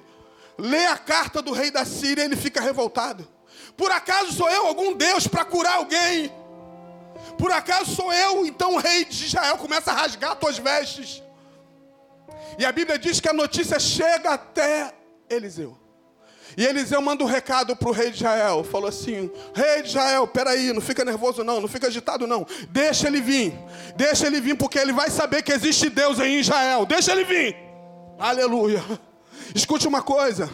[0.58, 3.28] lê a carta do rei da Síria, ele fica revoltado.
[3.78, 6.34] Por acaso sou eu algum Deus para curar alguém?
[7.38, 11.22] Por acaso sou eu, então o rei de Israel começa a rasgar tuas vestes.
[12.58, 14.92] E a Bíblia diz que a notícia chega até
[15.30, 15.78] Eliseu.
[16.58, 18.64] E Eliseu manda um recado para o rei de Israel.
[18.64, 22.46] Falou assim: Rei de Israel, peraí, não fica nervoso não, não fica agitado não.
[22.70, 23.54] Deixa ele vir.
[23.96, 26.86] Deixa ele vir, porque ele vai saber que existe Deus em Israel.
[26.86, 27.56] Deixa ele vir.
[28.18, 28.84] Aleluia.
[29.56, 30.50] Escute uma coisa.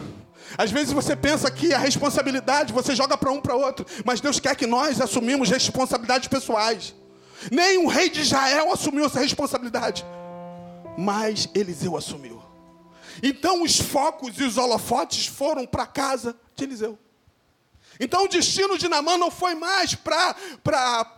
[0.56, 4.40] Às vezes você pensa que a responsabilidade você joga para um para outro, mas Deus
[4.40, 6.94] quer que nós assumimos responsabilidades pessoais.
[7.50, 10.04] Nem o rei de Israel assumiu essa responsabilidade,
[10.96, 12.35] mas Eliseu assumiu.
[13.22, 16.98] Então os focos e os holofotes foram para casa de Eliseu.
[17.98, 20.36] Então o destino de Namã não foi mais para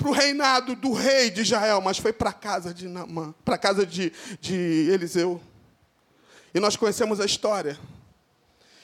[0.04, 3.58] o reinado do rei de Israel, mas foi para a casa de Namã, para a
[3.58, 5.40] casa de, de Eliseu.
[6.54, 7.78] E nós conhecemos a história.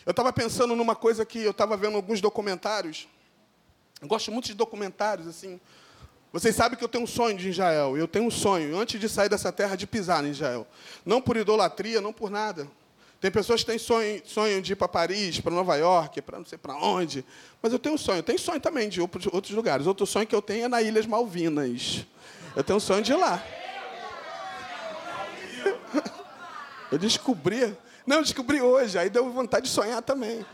[0.05, 3.09] Eu estava pensando numa coisa que eu estava vendo alguns documentários.
[4.03, 5.59] Eu gosto muito de documentários, assim.
[6.31, 7.97] Vocês sabem que eu tenho um sonho de Israel.
[7.97, 10.67] Eu tenho um sonho, antes de sair dessa terra, de pisar em Israel.
[11.07, 12.69] Não por idolatria, não por nada.
[13.25, 16.45] Tem pessoas que têm sonho, sonho de ir para Paris, para Nova York, para não
[16.45, 17.25] sei para onde.
[17.63, 18.23] Mas eu tenho um sonho.
[18.23, 19.87] Tenho sonho também de outros lugares.
[19.87, 22.05] Outro sonho que eu tenho é na Ilhas Malvinas.
[22.55, 23.43] Eu tenho um sonho de ir lá.
[26.93, 27.75] Eu descobri.
[28.07, 28.99] Não, eu descobri hoje.
[28.99, 30.45] Aí deu vontade de sonhar também.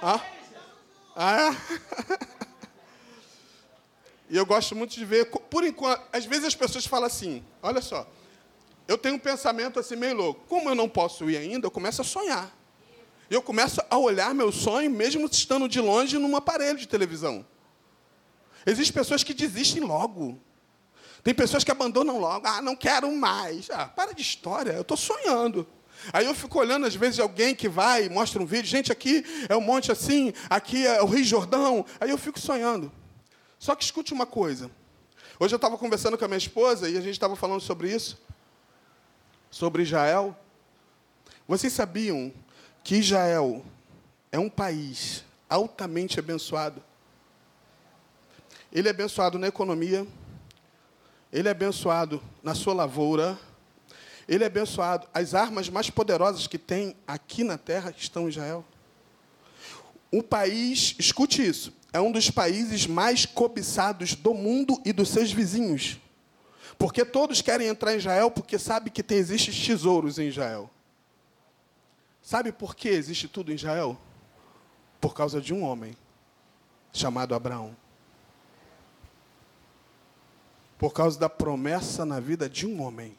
[0.00, 0.20] Ah?
[1.14, 1.54] Ah?
[4.28, 7.80] E eu gosto muito de ver, por enquanto, às vezes as pessoas falam assim: olha
[7.80, 8.08] só,
[8.88, 10.44] eu tenho um pensamento assim meio louco.
[10.48, 12.56] Como eu não posso ir ainda, eu começo a sonhar.
[13.30, 17.44] E eu começo a olhar meu sonho, mesmo estando de longe, num aparelho de televisão.
[18.64, 20.40] Existem pessoas que desistem logo.
[21.22, 22.46] Tem pessoas que abandonam logo.
[22.46, 23.68] Ah, não quero mais.
[23.70, 25.66] Ah, para de história, eu estou sonhando.
[26.12, 28.68] Aí eu fico olhando, às vezes, alguém que vai e mostra um vídeo.
[28.68, 31.84] Gente, aqui é um monte assim, aqui é o Rio Jordão.
[32.00, 32.92] Aí eu fico sonhando.
[33.58, 34.70] Só que escute uma coisa.
[35.38, 38.18] Hoje eu estava conversando com a minha esposa e a gente estava falando sobre isso,
[39.50, 40.36] sobre Israel.
[41.46, 42.32] Vocês sabiam
[42.82, 43.64] que Israel
[44.30, 46.82] é um país altamente abençoado?
[48.72, 50.06] Ele é abençoado na economia,
[51.32, 53.38] ele é abençoado na sua lavoura,
[54.28, 55.06] ele é abençoado.
[55.14, 58.64] As armas mais poderosas que tem aqui na terra estão em Israel.
[60.10, 65.32] O país, escute isso, é um dos países mais cobiçados do mundo e dos seus
[65.32, 65.98] vizinhos.
[66.78, 70.70] Porque todos querem entrar em Israel porque sabem que tem, existem tesouros em Israel.
[72.20, 73.96] Sabe por que existe tudo em Israel?
[75.00, 75.96] Por causa de um homem
[76.92, 77.74] chamado Abraão.
[80.76, 83.16] Por causa da promessa na vida de um homem.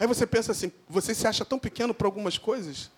[0.00, 2.90] Aí você pensa assim: você se acha tão pequeno para algumas coisas?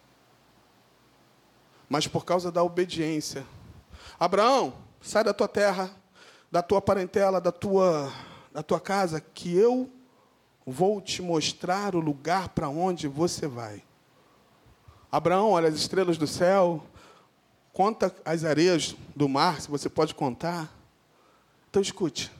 [1.89, 3.45] Mas por causa da obediência.
[4.19, 5.91] Abraão, sai da tua terra,
[6.51, 8.13] da tua parentela, da tua,
[8.53, 9.91] da tua casa, que eu
[10.67, 13.83] vou te mostrar o lugar para onde você vai.
[15.11, 16.85] Abraão, olha as estrelas do céu,
[17.73, 20.71] conta as areias do mar, se você pode contar.
[21.71, 22.31] Então escute,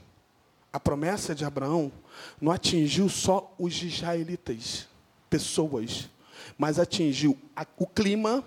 [0.71, 1.91] a promessa de Abraão
[2.39, 4.87] não atingiu só os israelitas,
[5.29, 6.09] pessoas,
[6.57, 7.37] mas atingiu
[7.77, 8.43] o clima,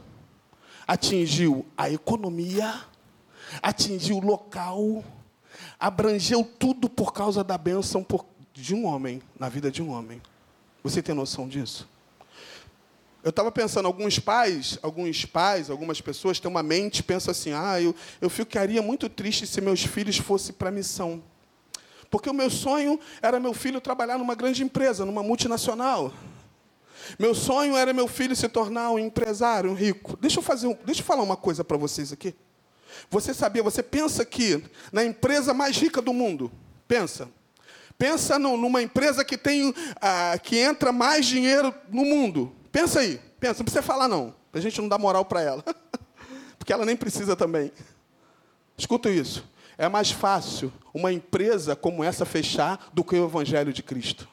[0.86, 2.80] atingiu a economia,
[3.62, 5.04] atingiu o local,
[5.78, 8.06] abrangeu tudo por causa da bênção
[8.54, 10.20] de um homem, na vida de um homem.
[10.82, 11.88] Você tem noção disso?
[13.22, 17.80] Eu estava pensando, alguns pais, alguns pais, algumas pessoas têm uma mente, pensam assim, ah,
[17.80, 21.22] eu, eu ficaria muito triste se meus filhos fossem para a missão.
[22.10, 26.12] Porque o meu sonho era meu filho trabalhar numa grande empresa, numa multinacional.
[27.18, 30.16] Meu sonho era meu filho se tornar um empresário, um rico.
[30.20, 32.34] Deixa eu fazer, um, deixa eu falar uma coisa para vocês aqui.
[33.10, 34.62] Você sabia, você pensa que
[34.92, 36.50] na empresa mais rica do mundo,
[36.86, 37.28] pensa,
[37.98, 42.54] pensa no, numa empresa que tem, ah, que entra mais dinheiro no mundo.
[42.70, 45.64] Pensa aí, pensa, não precisa falar não, a gente não dá moral para ela,
[46.58, 47.72] porque ela nem precisa também.
[48.76, 49.44] Escuta isso.
[49.78, 54.28] É mais fácil uma empresa como essa fechar do que o Evangelho de Cristo.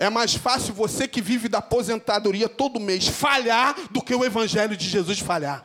[0.00, 4.74] É mais fácil você que vive da aposentadoria todo mês falhar do que o Evangelho
[4.74, 5.62] de Jesus falhar.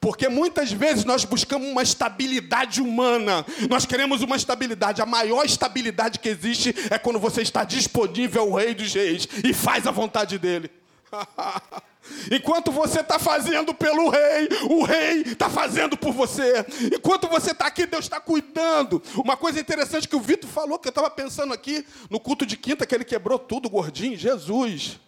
[0.00, 3.44] Porque muitas vezes nós buscamos uma estabilidade humana.
[3.68, 5.02] Nós queremos uma estabilidade.
[5.02, 9.52] A maior estabilidade que existe é quando você está disponível ao Rei dos Reis e
[9.52, 10.70] faz a vontade dele.
[12.30, 16.64] Enquanto você está fazendo pelo rei, o rei está fazendo por você.
[16.94, 19.02] Enquanto você está aqui, Deus está cuidando.
[19.16, 22.56] Uma coisa interessante que o Vitor falou, que eu estava pensando aqui no culto de
[22.56, 24.98] quinta, que ele quebrou tudo, gordinho, Jesus.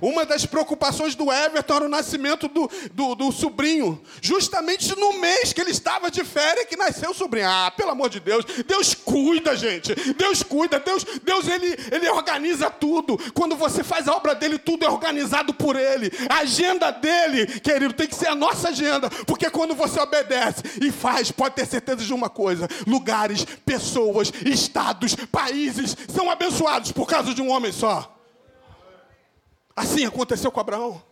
[0.00, 4.00] Uma das preocupações do Everton era o nascimento do, do, do, sobrinho.
[4.20, 7.48] Justamente no mês que ele estava de férias que nasceu o sobrinho.
[7.48, 8.44] Ah, pelo amor de Deus.
[8.66, 9.94] Deus cuida, gente.
[10.14, 10.78] Deus cuida.
[10.78, 13.18] Deus, Deus ele, ele organiza tudo.
[13.32, 16.10] Quando você faz a obra dele, tudo é organizado por ele.
[16.28, 19.10] A agenda dele, querido, tem que ser a nossa agenda.
[19.26, 25.14] Porque quando você obedece e faz, pode ter certeza de uma coisa: lugares, pessoas, estados,
[25.14, 28.13] países são abençoados por causa de um homem só.
[29.76, 31.02] Assim aconteceu com Abraão.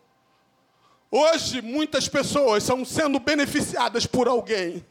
[1.10, 4.84] Hoje, muitas pessoas estão sendo beneficiadas por alguém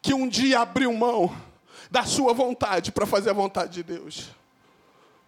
[0.00, 1.34] que um dia abriu mão
[1.90, 4.28] da sua vontade para fazer a vontade de Deus.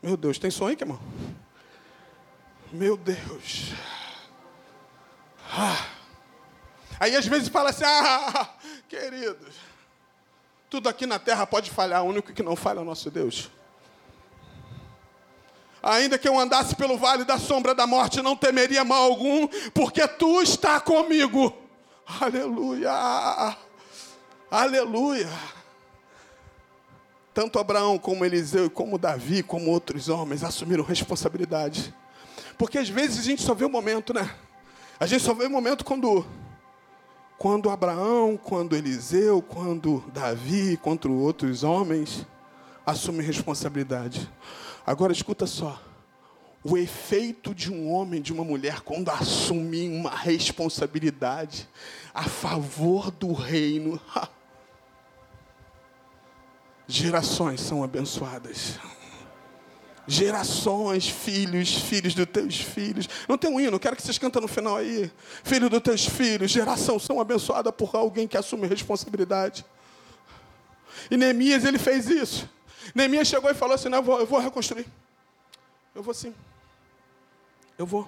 [0.02, 1.00] Meu Deus, tem sonho, aqui, irmão?
[2.72, 3.72] Meu Deus.
[5.52, 5.86] Ah.
[7.00, 8.54] Aí às vezes fala assim: ah,
[8.88, 9.56] queridos,
[10.68, 13.50] tudo aqui na terra pode falhar, o único que não falha é o nosso Deus.
[15.82, 20.06] Ainda que eu andasse pelo vale da sombra da morte, não temeria mal algum, porque
[20.06, 21.54] tu está comigo.
[22.20, 23.56] Aleluia!
[24.50, 25.30] Aleluia!
[27.32, 31.94] Tanto Abraão como Eliseu, como Davi, como outros homens assumiram responsabilidade.
[32.58, 34.28] Porque às vezes a gente só vê o momento, né?
[34.98, 36.26] A gente só vê o momento quando
[37.38, 42.26] quando Abraão, quando Eliseu, quando Davi, quando outros homens
[42.84, 44.30] assumem responsabilidade.
[44.86, 45.80] Agora escuta só.
[46.62, 51.66] O efeito de um homem, de uma mulher, quando assume uma responsabilidade
[52.12, 53.98] a favor do reino,
[56.86, 58.78] gerações são abençoadas.
[60.06, 63.08] Gerações, filhos, filhos dos teus filhos.
[63.28, 65.10] Não tem um hino, quero que vocês cantem no final aí.
[65.44, 69.64] Filho dos teus filhos, geração são abençoadas por alguém que assume responsabilidade.
[71.10, 72.48] E Neemias, ele fez isso.
[72.94, 74.86] Neemias chegou e falou assim: Não, eu vou, eu vou reconstruir.
[75.94, 76.34] Eu vou sim.
[77.78, 78.06] Eu vou.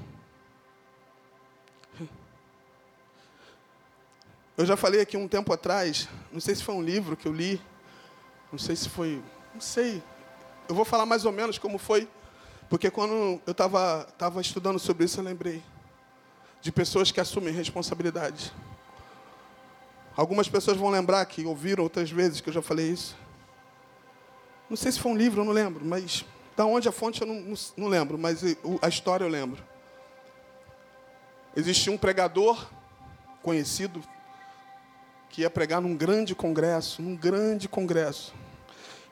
[4.57, 7.33] Eu já falei aqui um tempo atrás, não sei se foi um livro que eu
[7.33, 7.61] li,
[8.53, 9.23] não sei se foi,
[9.55, 10.03] não sei.
[10.69, 12.07] Eu vou falar mais ou menos como foi,
[12.69, 15.63] porque quando eu estava tava estudando sobre isso, eu lembrei
[16.61, 18.53] de pessoas que assumem responsabilidade.
[20.15, 23.17] Algumas pessoas vão lembrar que ouviram outras vezes que eu já falei isso.
[24.73, 26.25] Não sei se foi um livro, eu não lembro, mas
[26.57, 28.41] da onde a fonte eu não, não, não lembro, mas
[28.81, 29.63] a história eu lembro.
[31.55, 32.71] Existia um pregador
[33.43, 34.03] conhecido
[35.29, 38.33] que ia pregar num grande congresso, num grande congresso.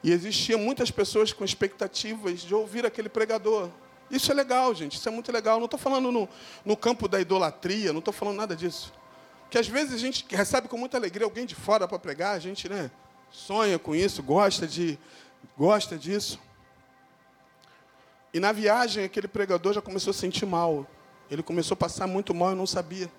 [0.02, 3.68] E existia muitas pessoas com expectativas de ouvir aquele pregador.
[4.10, 5.58] Isso é legal, gente, isso é muito legal.
[5.58, 6.26] Não estou falando no,
[6.64, 8.94] no campo da idolatria, não estou falando nada disso.
[9.50, 12.38] Que às vezes a gente recebe com muita alegria alguém de fora para pregar, a
[12.38, 12.90] gente né,
[13.30, 14.98] sonha com isso, gosta de,
[15.56, 16.38] Gosta disso?
[18.32, 20.86] E na viagem, aquele pregador já começou a sentir mal.
[21.30, 23.10] Ele começou a passar muito mal e não sabia.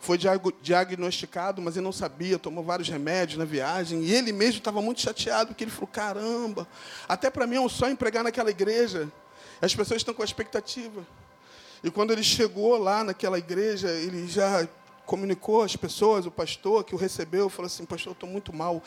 [0.00, 0.18] foi
[0.62, 5.00] diagnosticado, mas ele não sabia, tomou vários remédios na viagem, e ele mesmo estava muito
[5.00, 6.68] chateado, porque ele falou: caramba,
[7.08, 9.10] até para mim é um sonho pregar naquela igreja.
[9.60, 11.06] As pessoas estão com a expectativa.
[11.82, 14.68] E quando ele chegou lá naquela igreja, ele já
[15.04, 18.82] comunicou às pessoas, o pastor que o recebeu, falou assim: Pastor, eu estou muito mal.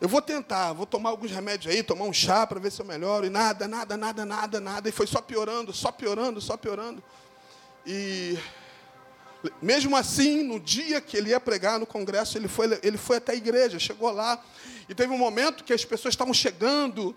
[0.00, 2.86] Eu vou tentar, vou tomar alguns remédios aí, tomar um chá para ver se eu
[2.86, 3.26] melhoro.
[3.26, 4.88] E nada, nada, nada, nada, nada.
[4.88, 7.02] E foi só piorando, só piorando, só piorando.
[7.84, 8.38] E
[9.60, 13.32] mesmo assim, no dia que ele ia pregar no congresso, ele foi, ele foi até
[13.32, 14.40] a igreja, chegou lá.
[14.88, 17.14] E teve um momento que as pessoas estavam chegando,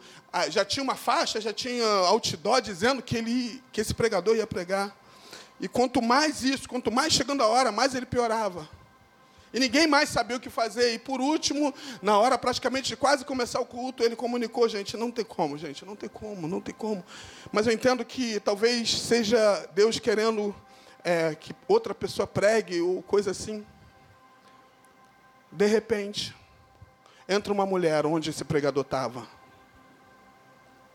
[0.49, 4.95] já tinha uma faixa, já tinha outdoor dizendo que, ele, que esse pregador ia pregar.
[5.59, 8.67] E quanto mais isso, quanto mais chegando a hora, mais ele piorava.
[9.53, 10.93] E ninguém mais sabia o que fazer.
[10.93, 15.11] E por último, na hora praticamente de quase começar o culto, ele comunicou, gente, não
[15.11, 17.03] tem como, gente, não tem como, não tem como.
[17.51, 20.55] Mas eu entendo que talvez seja Deus querendo
[21.03, 23.65] é, que outra pessoa pregue ou coisa assim.
[25.51, 26.33] De repente,
[27.27, 29.27] entra uma mulher onde esse pregador estava.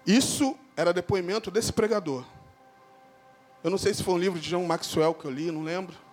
[0.06, 2.24] Isso era depoimento desse pregador.
[3.62, 6.05] Eu não sei se foi um livro de John Maxwell que eu li, não lembro.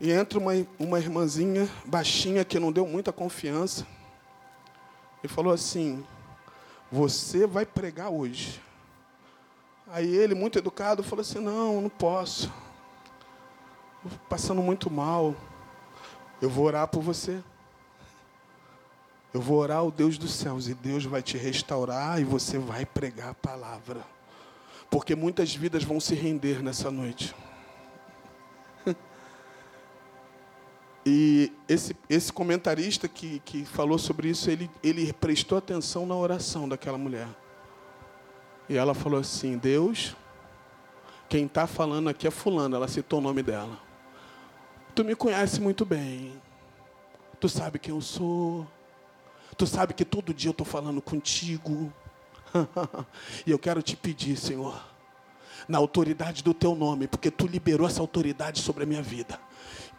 [0.00, 3.86] E entra uma, uma irmãzinha baixinha que não deu muita confiança.
[5.22, 6.04] E falou assim:
[6.90, 8.60] Você vai pregar hoje.
[9.86, 12.52] Aí ele, muito educado, falou assim: Não, não posso.
[14.04, 15.34] Estou passando muito mal.
[16.40, 17.42] Eu vou orar por você.
[19.34, 22.84] Eu vou orar ao Deus dos céus e Deus vai te restaurar e você vai
[22.84, 24.04] pregar a palavra
[24.90, 27.34] porque muitas vidas vão se render nessa noite.
[31.04, 36.68] E esse, esse comentarista que, que falou sobre isso, ele, ele prestou atenção na oração
[36.68, 37.28] daquela mulher.
[38.68, 40.14] E ela falou assim: Deus,
[41.28, 43.78] quem está falando aqui é Fulano, ela citou o nome dela.
[44.94, 46.32] Tu me conhece muito bem.
[47.38, 48.66] Tu sabe quem eu sou.
[49.56, 51.92] Tu sabe que todo dia eu estou falando contigo.
[53.46, 54.82] e eu quero te pedir, Senhor,
[55.68, 59.40] na autoridade do teu nome, porque tu liberou essa autoridade sobre a minha vida,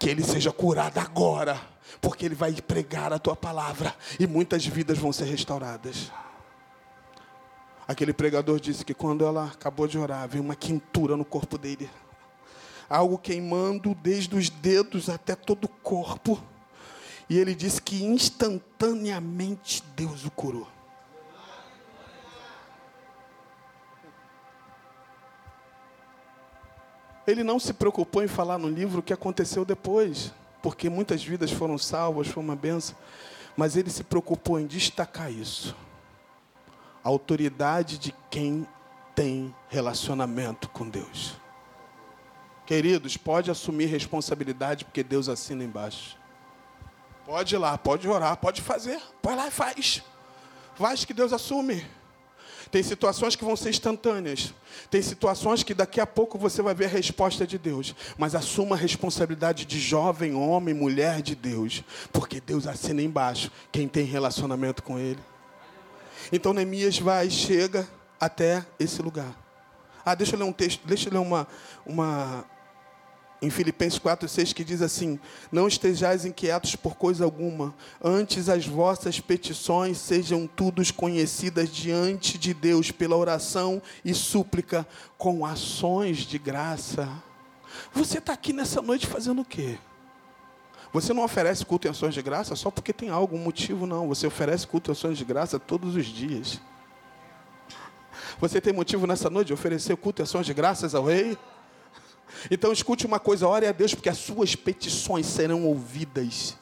[0.02, 1.62] que ele seja curado agora,
[2.02, 6.12] porque ele vai pregar a tua palavra e muitas vidas vão ser restauradas.
[7.88, 11.88] Aquele pregador disse que quando ela acabou de orar, veio uma quintura no corpo dele.
[12.90, 16.42] Algo queimando desde os dedos até todo o corpo.
[17.30, 20.68] E ele disse que instantaneamente Deus o curou.
[27.32, 31.50] Ele não se preocupou em falar no livro o que aconteceu depois, porque muitas vidas
[31.50, 32.94] foram salvas, foi uma benção.
[33.56, 35.74] Mas ele se preocupou em destacar isso.
[37.02, 38.68] A autoridade de quem
[39.16, 41.38] tem relacionamento com Deus.
[42.66, 46.18] Queridos, pode assumir responsabilidade, porque Deus assina embaixo.
[47.26, 49.02] Pode ir lá, pode orar, pode fazer.
[49.24, 50.04] Vai lá e faz.
[50.76, 51.86] Faz que Deus assume.
[52.72, 54.54] Tem situações que vão ser instantâneas.
[54.90, 57.94] Tem situações que daqui a pouco você vai ver a resposta de Deus.
[58.18, 61.84] Mas assuma a responsabilidade de jovem, homem, mulher de Deus.
[62.14, 65.20] Porque Deus assina embaixo quem tem relacionamento com Ele.
[66.32, 69.36] Então Neemias vai, chega até esse lugar.
[70.06, 71.48] Ah, deixa eu ler um texto, deixa eu ler uma,
[71.86, 72.46] uma,
[73.42, 75.20] em Filipenses 4,6 que diz assim:
[75.52, 82.54] Não estejais inquietos por coisa alguma, antes as vossas petições sejam todas conhecidas diante de
[82.54, 87.10] Deus pela oração e súplica com ações de graça.
[87.94, 89.78] Você está aqui nessa noite fazendo o quê?
[90.94, 94.10] Você não oferece culto em ações de graça só porque tem algum motivo, não.
[94.10, 96.60] Você oferece culto em ações de graça todos os dias.
[98.40, 101.38] Você tem motivo nessa noite de oferecer culto em ações de graças ao Rei?
[102.50, 106.56] Então escute uma coisa, ore a Deus, porque as suas petições serão ouvidas.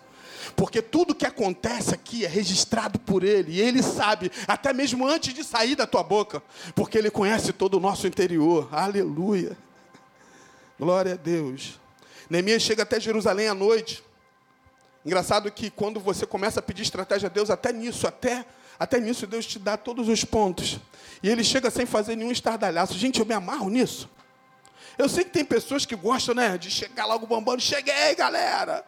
[0.55, 5.33] Porque tudo que acontece aqui é registrado por Ele, e Ele sabe, até mesmo antes
[5.33, 6.41] de sair da tua boca,
[6.75, 8.67] porque Ele conhece todo o nosso interior.
[8.71, 9.57] Aleluia.
[10.77, 11.79] Glória a Deus.
[12.29, 14.03] Neemias chega até Jerusalém à noite.
[15.05, 18.45] Engraçado que quando você começa a pedir estratégia a Deus, até nisso, até,
[18.77, 20.79] até nisso Deus te dá todos os pontos.
[21.23, 22.93] E ele chega sem fazer nenhum estardalhaço.
[22.97, 24.09] Gente, eu me amarro nisso.
[24.99, 27.61] Eu sei que tem pessoas que gostam, né, de chegar logo bombando.
[27.61, 28.83] Cheguei, galera.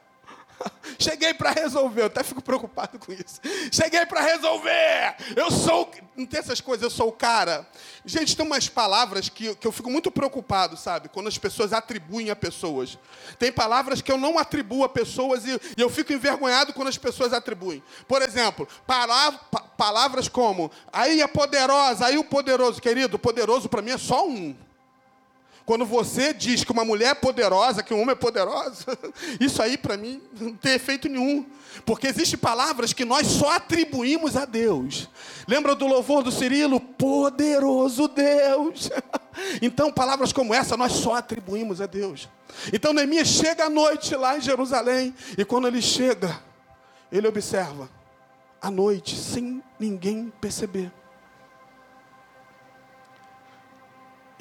[1.00, 2.02] Cheguei para resolver.
[2.02, 3.40] Eu até fico preocupado com isso.
[3.72, 5.16] Cheguei para resolver.
[5.38, 5.90] Eu sou.
[6.14, 7.66] Não tem essas coisas, eu sou o cara.
[8.06, 11.08] Gente, tem umas palavras que, que eu fico muito preocupado, sabe?
[11.08, 13.00] Quando as pessoas atribuem a pessoas.
[13.40, 16.98] Tem palavras que eu não atribuo a pessoas e, e eu fico envergonhado quando as
[16.98, 17.82] pessoas atribuem.
[18.06, 22.82] Por exemplo, palavra, pa, palavras como aí é poderosa, aí o poderoso.
[22.82, 24.54] Querido, poderoso para mim é só um.
[25.66, 28.86] Quando você diz que uma mulher é poderosa, que um homem é poderoso,
[29.40, 31.46] isso aí para mim não tem efeito nenhum.
[31.86, 35.10] Porque existem palavras que nós só atribuímos a Deus.
[35.48, 36.80] Lembra do louvor do Cirilo?
[36.80, 38.90] Poderoso Deus.
[39.62, 42.28] Então, palavras como essa nós só atribuímos a Deus.
[42.74, 46.38] Então, Neemias chega à noite lá em Jerusalém, e quando ele chega,
[47.10, 47.90] ele observa
[48.62, 50.92] à noite, sem ninguém perceber.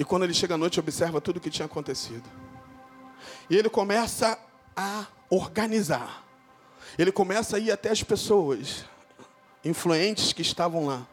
[0.01, 2.27] E quando ele chega à noite, observa tudo o que tinha acontecido.
[3.47, 4.35] E ele começa
[4.75, 6.25] a organizar.
[6.97, 8.83] Ele começa a ir até as pessoas
[9.63, 11.05] influentes que estavam lá.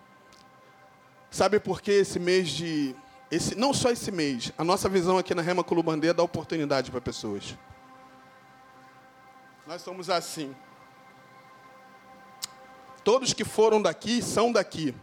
[1.31, 2.97] Sabe por que esse mês de.
[3.31, 6.99] Esse, não só esse mês, a nossa visão aqui na Rema Colubandeia dá oportunidade para
[6.99, 7.59] pessoas.
[9.67, 10.57] Nós somos assim.
[13.05, 14.95] Todos que foram daqui são daqui.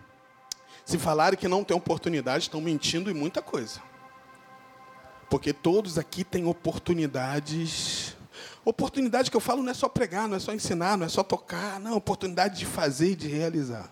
[0.85, 3.81] Se falarem que não tem oportunidade, estão mentindo em muita coisa.
[5.29, 8.15] Porque todos aqui têm oportunidades.
[8.63, 11.23] Oportunidade que eu falo não é só pregar, não é só ensinar, não é só
[11.23, 13.91] tocar, não, oportunidade de fazer e de realizar.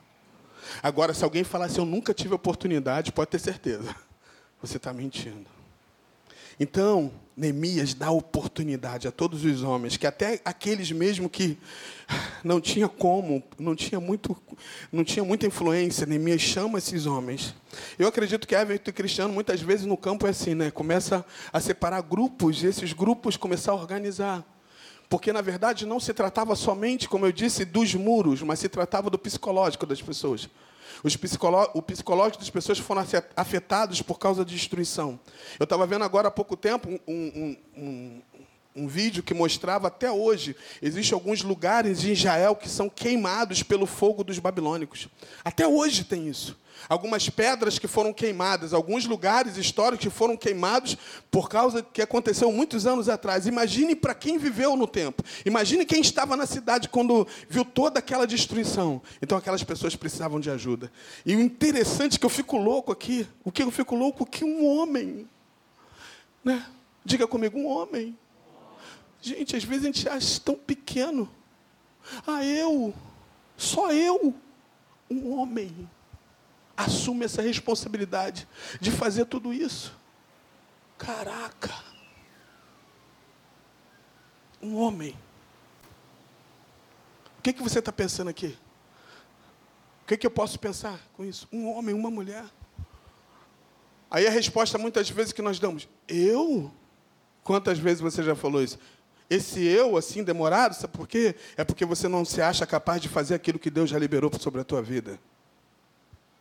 [0.82, 3.96] Agora, se alguém falar assim, eu nunca tive oportunidade, pode ter certeza,
[4.62, 5.48] você está mentindo.
[6.60, 11.58] Então, Neemias dá oportunidade a todos os homens, que até aqueles mesmo que
[12.44, 14.38] não tinha como, não tinha muito,
[14.92, 17.56] não tinha muita influência, Neemias chama esses homens.
[17.98, 20.70] Eu acredito que Everton Cristiano muitas vezes no campo é assim, né?
[20.70, 24.46] Começa a separar grupos, e esses grupos começar a organizar.
[25.10, 29.10] Porque na verdade não se tratava somente, como eu disse, dos muros, mas se tratava
[29.10, 30.50] do psicológico das pessoas.
[31.20, 35.20] Psicoló o psicológico das pessoas foram afetados por causa de destruição.
[35.60, 38.22] Eu estava vendo agora há pouco tempo um, um, um,
[38.76, 43.86] um vídeo que mostrava até hoje, existem alguns lugares em Israel que são queimados pelo
[43.86, 45.08] fogo dos babilônicos.
[45.44, 50.98] Até hoje tem isso algumas pedras que foram queimadas, alguns lugares históricos que foram queimados
[51.32, 53.48] por causa que aconteceu muitos anos atrás.
[53.48, 55.24] Imagine para quem viveu no tempo.
[55.46, 59.02] Imagine quem estava na cidade quando viu toda aquela destruição.
[59.22, 60.92] Então aquelas pessoas precisavam de ajuda.
[61.26, 64.44] E o interessante é que eu fico louco aqui, o que eu fico louco que
[64.44, 65.28] um homem,
[66.44, 66.66] né?
[67.06, 68.18] Diga comigo, um homem.
[69.22, 71.30] Gente, às vezes a gente acha tão pequeno.
[72.28, 72.94] Ah, eu,
[73.58, 74.34] só eu,
[75.10, 75.90] um homem
[76.76, 78.48] assume essa responsabilidade
[78.80, 79.96] de fazer tudo isso.
[80.98, 81.74] Caraca!
[84.62, 85.18] Um homem.
[87.38, 88.58] O que, que você está pensando aqui?
[90.04, 91.48] O que, que eu posso pensar com isso?
[91.52, 92.46] Um homem, uma mulher.
[94.10, 96.72] Aí a resposta muitas vezes que nós damos, eu?
[97.44, 98.78] Quantas vezes você já falou isso?
[99.30, 101.36] Esse eu, assim, demorado, sabe por quê?
[101.58, 104.62] É porque você não se acha capaz de fazer aquilo que Deus já liberou sobre
[104.62, 105.20] a tua vida.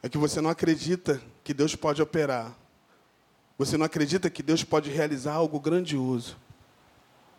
[0.03, 2.57] É que você não acredita que Deus pode operar.
[3.57, 6.37] Você não acredita que Deus pode realizar algo grandioso.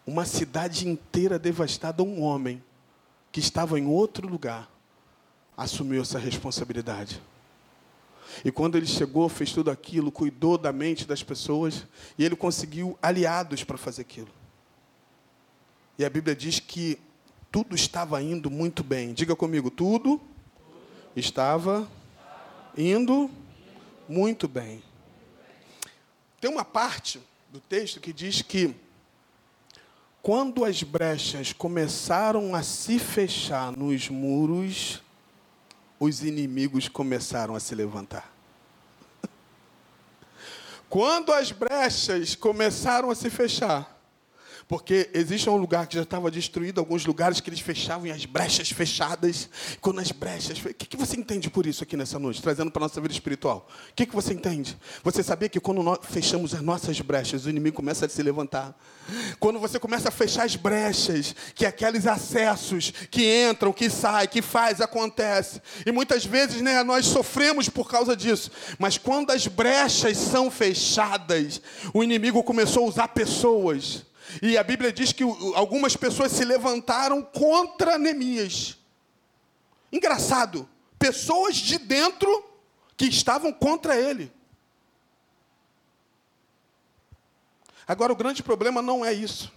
[0.06, 2.64] Uma cidade inteira devastada, um homem
[3.32, 4.70] que estava em outro lugar
[5.58, 7.22] assumiu essa responsabilidade.
[8.44, 11.86] E quando ele chegou, fez tudo aquilo, cuidou da mente das pessoas,
[12.18, 14.30] e ele conseguiu aliados para fazer aquilo.
[15.98, 16.98] E a Bíblia diz que
[17.52, 19.14] tudo estava indo muito bem.
[19.14, 20.20] Diga comigo, tudo
[21.16, 21.88] estava
[22.78, 23.30] indo
[24.08, 24.84] muito bem.
[26.40, 27.22] Tem uma parte
[27.52, 28.76] do texto que diz que
[30.22, 35.02] quando as brechas começaram a se fechar nos muros,
[36.00, 38.32] os inimigos começaram a se levantar.
[40.90, 43.93] Quando as brechas começaram a se fechar,
[44.68, 48.26] porque existe um lugar que já estava destruído, alguns lugares que eles fechavam e as
[48.26, 49.50] brechas fechadas.
[49.82, 50.58] Quando as brechas.
[50.60, 53.14] O que, que você entende por isso aqui nessa noite, trazendo para a nossa vida
[53.14, 53.68] espiritual?
[53.90, 54.78] O que, que você entende?
[55.04, 58.78] Você sabia que quando nós fechamos as nossas brechas, o inimigo começa a se levantar.
[59.40, 64.42] Quando você começa a fechar as brechas, que aqueles acessos que entram, que saem, que
[64.42, 65.62] faz, acontece.
[65.86, 68.50] E muitas vezes né, nós sofremos por causa disso.
[68.80, 71.62] Mas quando as brechas são fechadas,
[71.94, 74.04] o inimigo começou a usar pessoas
[74.42, 75.24] e a Bíblia diz que
[75.56, 78.78] algumas pessoas se levantaram contra Neemias.
[79.92, 80.68] Engraçado,
[80.98, 82.44] pessoas de dentro
[82.96, 84.32] que estavam contra ele.
[87.88, 89.52] Agora, o grande problema não é isso.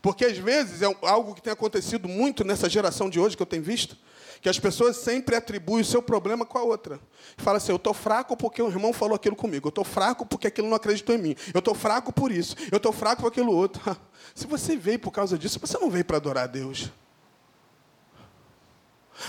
[0.00, 3.46] Porque às vezes é algo que tem acontecido muito nessa geração de hoje que eu
[3.46, 3.96] tenho visto,
[4.40, 6.98] que as pessoas sempre atribuem o seu problema com a outra.
[7.36, 9.68] Fala assim: eu estou fraco porque o irmão falou aquilo comigo.
[9.68, 11.36] Eu estou fraco porque aquilo não acreditou em mim.
[11.52, 12.56] Eu estou fraco por isso.
[12.70, 13.96] Eu estou fraco por aquilo outro.
[14.34, 16.90] Se você veio por causa disso, você não veio para adorar a Deus.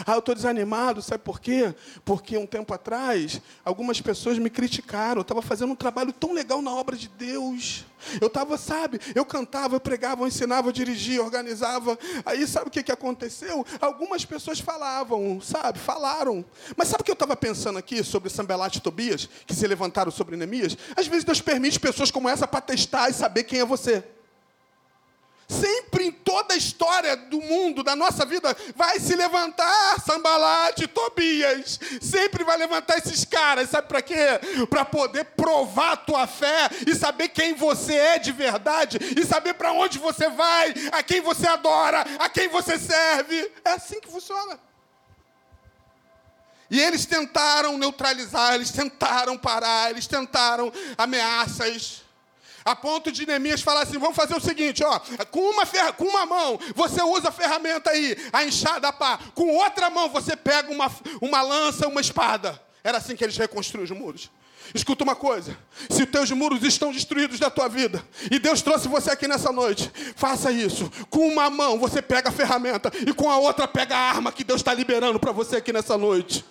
[0.06, 1.74] Ah, eu estou desanimado, sabe por quê?
[2.06, 5.20] Porque um tempo atrás, algumas pessoas me criticaram.
[5.20, 7.86] Eu estava fazendo um trabalho tão legal na obra de Deus.
[8.20, 11.98] Eu estava, sabe, eu cantava, eu pregava, eu ensinava, eu dirigia, eu organizava.
[12.26, 13.66] Aí, sabe o que, que aconteceu?
[13.80, 16.44] Algumas pessoas falavam, sabe, falaram.
[16.76, 20.12] Mas sabe o que eu estava pensando aqui sobre Sambelat e Tobias, que se levantaram
[20.12, 20.78] sobre Neemias?
[20.96, 24.04] Às vezes Deus permite pessoas como essa para testar e saber quem é você.
[25.52, 31.80] Sempre em toda a história do mundo, da nossa vida, vai se levantar Sambalate, Tobias.
[32.02, 34.39] Sempre vai levantar esses caras, sabe para quê?
[34.70, 39.56] Para poder provar a tua fé e saber quem você é de verdade e saber
[39.56, 43.52] para onde você vai, a quem você adora, a quem você serve.
[43.66, 44.58] É assim que funciona.
[46.70, 52.01] E eles tentaram neutralizar, eles tentaram parar, eles tentaram ameaças.
[52.64, 56.05] A ponto de Neemias falar assim: vamos fazer o seguinte, ó, com uma, ferra, com
[56.05, 59.20] uma mão você usa a ferramenta aí, a enxada, a pá.
[59.34, 60.91] Com outra mão você pega uma,
[61.22, 62.62] uma lança, uma espada.
[62.84, 64.30] Era assim que eles reconstruíram os muros.
[64.74, 65.57] Escuta uma coisa:
[65.89, 69.51] se os teus muros estão destruídos da tua vida, e Deus trouxe você aqui nessa
[69.51, 70.91] noite, faça isso.
[71.09, 74.43] Com uma mão você pega a ferramenta, e com a outra pega a arma que
[74.43, 76.45] Deus está liberando para você aqui nessa noite.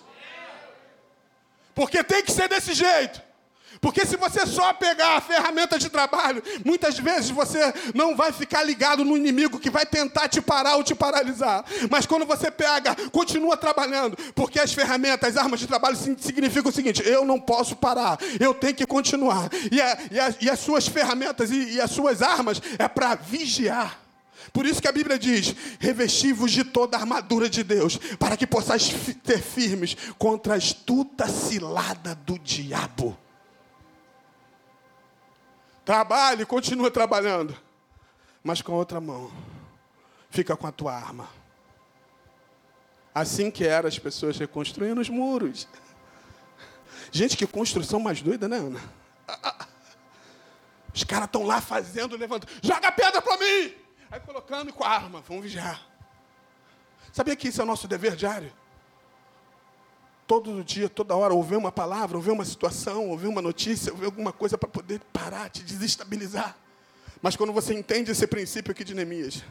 [1.73, 3.30] Porque tem que ser desse jeito.
[3.79, 8.63] Porque se você só pegar a ferramenta de trabalho, muitas vezes você não vai ficar
[8.63, 11.63] ligado no inimigo que vai tentar te parar ou te paralisar.
[11.89, 16.73] Mas quando você pega, continua trabalhando, porque as ferramentas, as armas de trabalho significam o
[16.73, 19.49] seguinte: eu não posso parar, eu tenho que continuar.
[19.71, 23.15] E, a, e, a, e as suas ferramentas e, e as suas armas é para
[23.15, 23.99] vigiar.
[24.51, 28.45] Por isso que a Bíblia diz: revestivos de toda a armadura de Deus, para que
[28.45, 28.93] possais
[29.23, 33.17] ter firmes contra a astuta cilada do diabo.
[35.91, 37.53] Trabalhe, continua trabalhando.
[38.41, 39.29] Mas com a outra mão,
[40.29, 41.27] fica com a tua arma.
[43.13, 45.67] Assim que eram as pessoas reconstruindo os muros.
[47.11, 48.79] Gente, que construção mais doida, né, Ana?
[50.95, 52.49] Os caras estão lá fazendo, levantando.
[52.61, 53.75] Joga pedra para mim!
[54.09, 55.85] Aí colocando com a arma, vamos vigiar.
[57.11, 58.53] Sabia que isso é o nosso dever diário?
[60.31, 64.31] Todo dia, toda hora, ouvir uma palavra, ouvir uma situação, ouvir uma notícia, ouvir alguma
[64.31, 66.55] coisa para poder parar, te desestabilizar.
[67.21, 69.43] Mas quando você entende esse princípio aqui de Neemias,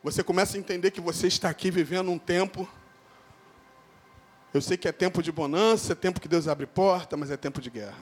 [0.00, 2.68] você começa a entender que você está aqui vivendo um tempo.
[4.54, 7.36] Eu sei que é tempo de bonança, é tempo que Deus abre porta, mas é
[7.36, 7.98] tempo de guerra.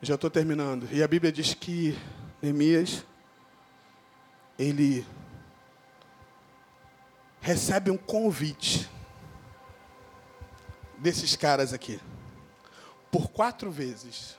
[0.00, 0.88] Já estou terminando.
[0.90, 1.94] E a Bíblia diz que
[2.40, 3.04] Neemias,
[4.58, 5.04] ele
[7.46, 8.90] recebe um convite
[10.98, 12.00] desses caras aqui.
[13.08, 14.36] Por quatro vezes.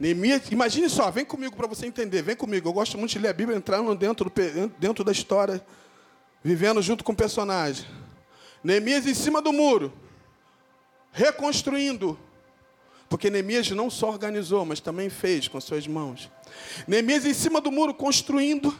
[0.00, 2.68] Neemias, imagine só, vem comigo para você entender, vem comigo.
[2.68, 5.64] Eu gosto muito de ler a Bíblia, entrando dentro, do, dentro da história,
[6.42, 7.86] vivendo junto com o personagem.
[8.64, 9.92] Neemias em cima do muro,
[11.12, 12.18] reconstruindo.
[13.08, 16.28] Porque Neemias não só organizou, mas também fez com suas mãos.
[16.88, 18.76] Neemias em cima do muro, construindo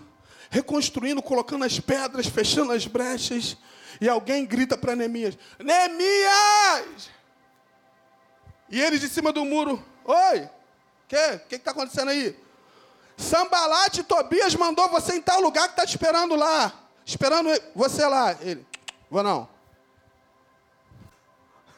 [0.51, 3.57] reconstruindo, colocando as pedras, fechando as brechas.
[4.01, 7.11] E alguém grita para Neemias: Neemias!
[8.69, 10.49] E eles de cima do muro: Oi,
[11.09, 11.39] que?
[11.49, 12.37] Que está acontecendo aí?
[13.17, 16.73] Sambalate Tobias mandou você em tal lugar que está te esperando lá.
[17.07, 18.37] Esperando você lá.
[18.41, 18.67] Ele,
[19.11, 19.49] vou não.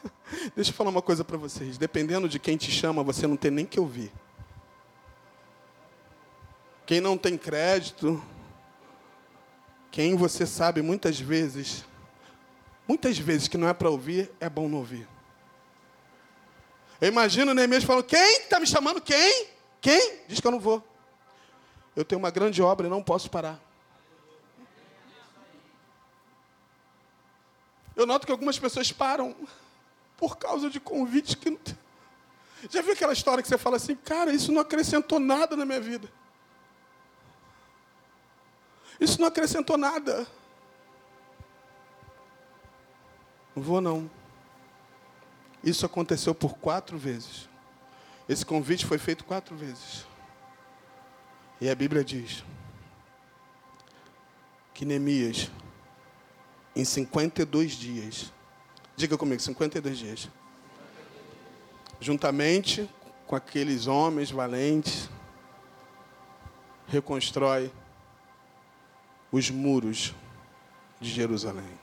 [0.54, 1.76] Deixa eu falar uma coisa para vocês.
[1.76, 4.12] Dependendo de quem te chama, você não tem nem que ouvir.
[6.86, 8.22] Quem não tem crédito,
[9.96, 11.82] quem você sabe muitas vezes,
[12.86, 15.08] muitas vezes que não é para ouvir, é bom não ouvir.
[17.00, 19.00] Eu imagino Neemias falando: Quem está me chamando?
[19.00, 19.46] Quem?
[19.80, 20.18] Quem?
[20.28, 20.86] Diz que eu não vou.
[21.96, 23.58] Eu tenho uma grande obra e não posso parar.
[27.96, 29.34] Eu noto que algumas pessoas param
[30.18, 31.58] por causa de convites que não.
[32.68, 35.80] Já viu aquela história que você fala assim, cara, isso não acrescentou nada na minha
[35.80, 36.06] vida.
[39.00, 40.26] Isso não acrescentou nada.
[43.54, 44.10] Não vou não.
[45.62, 47.48] Isso aconteceu por quatro vezes.
[48.28, 50.06] Esse convite foi feito quatro vezes.
[51.60, 52.44] E a Bíblia diz
[54.74, 55.50] que Neemias,
[56.74, 58.32] em 52 dias,
[58.94, 60.28] diga comigo, 52 dias,
[61.98, 62.88] juntamente
[63.26, 65.08] com aqueles homens valentes,
[66.86, 67.72] reconstrói
[69.36, 70.14] os muros
[71.00, 71.78] de Jerusalém.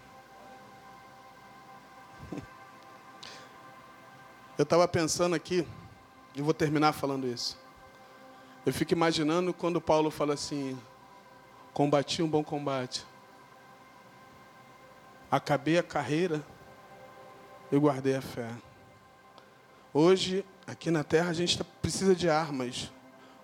[4.57, 5.67] Eu estava pensando aqui,
[6.35, 7.57] e vou terminar falando isso.
[8.65, 10.79] Eu fico imaginando quando Paulo fala assim:
[11.73, 13.05] combati um bom combate,
[15.33, 16.45] Acabei a carreira
[17.71, 18.51] e guardei a fé.
[19.91, 22.91] Hoje, aqui na terra, a gente tá, precisa de armas.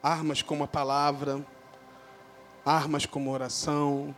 [0.03, 1.43] Armas como a palavra,
[2.69, 4.15] armas como oração,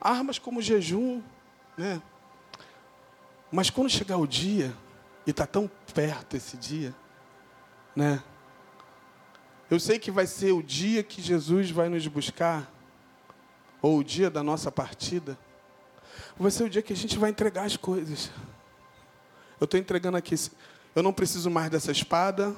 [0.00, 1.22] armas como jejum,
[1.76, 2.02] né?
[3.52, 4.74] Mas quando chegar o dia,
[5.24, 6.92] e está tão perto esse dia,
[7.94, 8.20] né?
[9.70, 12.68] Eu sei que vai ser o dia que Jesus vai nos buscar,
[13.80, 15.38] ou o dia da nossa partida.
[16.36, 18.32] Vai ser o dia que a gente vai entregar as coisas.
[19.60, 20.34] Eu estou entregando aqui.
[20.92, 22.52] Eu não preciso mais dessa espada.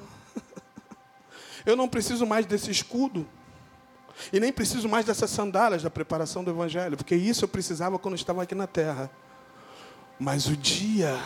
[1.65, 3.27] Eu não preciso mais desse escudo.
[4.31, 8.15] E nem preciso mais dessas sandálias da preparação do Evangelho, porque isso eu precisava quando
[8.15, 9.09] estava aqui na terra.
[10.19, 11.19] Mas o dia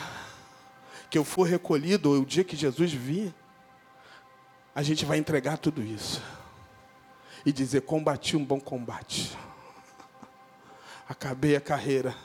[1.10, 3.34] que eu for recolhido, ou o dia que Jesus vir,
[4.74, 6.22] a gente vai entregar tudo isso.
[7.46, 9.38] E dizer: combati um bom combate.
[11.08, 12.16] Acabei a carreira.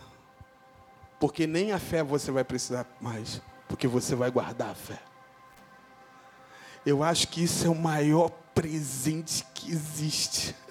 [1.21, 4.99] Porque nem a fé você vai precisar mais, porque você vai guardar a fé.
[6.85, 10.55] Eu acho que isso é o maior presente que existe.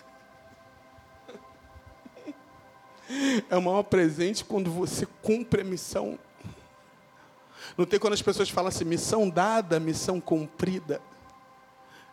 [3.49, 6.17] É o maior presente quando você cumpre a missão.
[7.77, 11.01] Não tem quando as pessoas falam assim, missão dada, missão cumprida.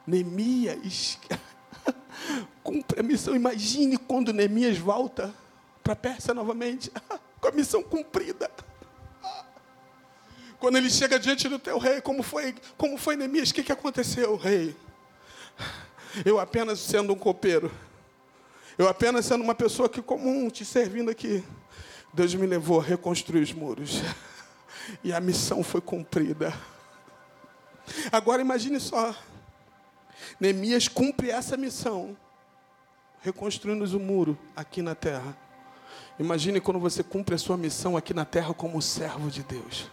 [0.04, 1.16] Neemias
[2.64, 3.36] cumpre a missão.
[3.36, 5.32] Imagine quando Neemias volta
[5.84, 6.90] para a Pérsia novamente,
[7.40, 8.50] com a missão cumprida.
[10.58, 13.50] Quando ele chega diante do teu rei, como foi, como foi Neemias?
[13.50, 14.74] O que, que aconteceu, rei?
[16.24, 17.70] Eu apenas sendo um copeiro,
[18.76, 21.44] eu apenas sendo uma pessoa que comum, te servindo aqui,
[22.12, 24.00] Deus me levou a reconstruir os muros.
[25.04, 26.52] E a missão foi cumprida.
[28.10, 29.14] Agora imagine só.
[30.40, 32.16] Neemias cumpre essa missão,
[33.20, 35.36] reconstruindo o muro aqui na terra.
[36.18, 39.90] Imagine quando você cumpre a sua missão aqui na terra como servo de Deus,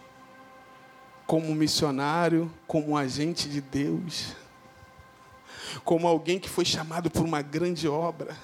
[1.26, 4.34] como missionário, como agente de Deus,
[5.84, 8.36] como alguém que foi chamado por uma grande obra.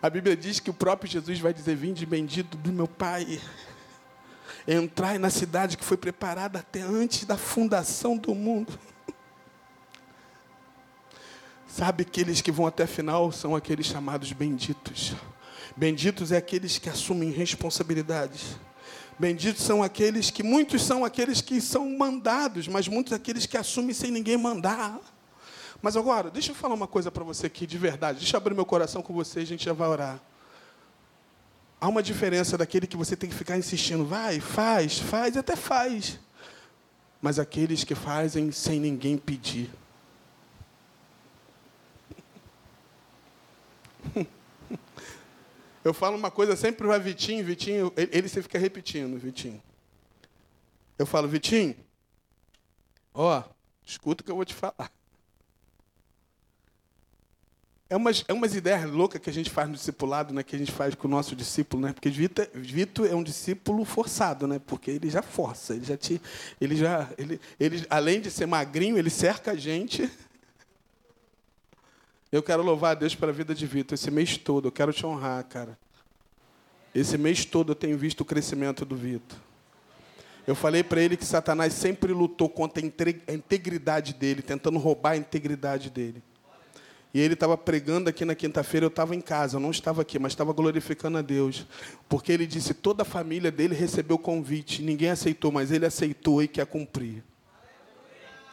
[0.00, 3.40] A Bíblia diz que o próprio Jesus vai dizer: Vinde bendito do meu Pai
[4.66, 8.78] entrai na cidade que foi preparada até antes da fundação do mundo.
[11.66, 15.14] Sabe, aqueles que vão até a final são aqueles chamados benditos.
[15.74, 18.56] Benditos é aqueles que assumem responsabilidades.
[19.18, 23.94] Benditos são aqueles que, muitos são aqueles que são mandados, mas muitos aqueles que assumem
[23.94, 25.00] sem ninguém mandar.
[25.82, 28.20] Mas agora, deixa eu falar uma coisa para você aqui de verdade.
[28.20, 30.20] Deixa eu abrir meu coração com você e a gente já vai orar.
[31.80, 36.20] Há uma diferença daquele que você tem que ficar insistindo, vai, faz, faz, até faz.
[37.20, 39.68] Mas aqueles que fazem sem ninguém pedir.
[45.84, 49.60] Eu falo uma coisa sempre para Vitinho, Vitinho, ele, ele fica repetindo, Vitinho.
[50.96, 51.74] Eu falo, Vitinho,
[53.12, 53.42] ó,
[53.84, 54.92] escuta o que eu vou te falar.
[57.92, 60.42] É umas, é umas ideias loucas que a gente faz no discipulado, né?
[60.42, 61.92] Que a gente faz com o nosso discípulo, né?
[61.92, 64.58] Porque Vitor, Vitor é um discípulo forçado, né?
[64.66, 66.18] Porque ele já força, ele já te,
[66.58, 70.10] ele já, ele, ele, além de ser magrinho, ele cerca a gente.
[72.32, 74.68] Eu quero louvar a Deus pela vida de Vitor esse mês todo.
[74.68, 75.78] Eu quero te honrar, cara.
[76.94, 79.38] Esse mês todo eu tenho visto o crescimento do Vitor.
[80.46, 85.16] Eu falei para ele que Satanás sempre lutou contra a integridade dele, tentando roubar a
[85.18, 86.22] integridade dele.
[87.14, 90.18] E ele estava pregando aqui na quinta-feira, eu estava em casa, eu não estava aqui,
[90.18, 91.66] mas estava glorificando a Deus.
[92.08, 96.42] Porque ele disse: toda a família dele recebeu o convite, ninguém aceitou, mas ele aceitou
[96.42, 97.22] e quer cumprir.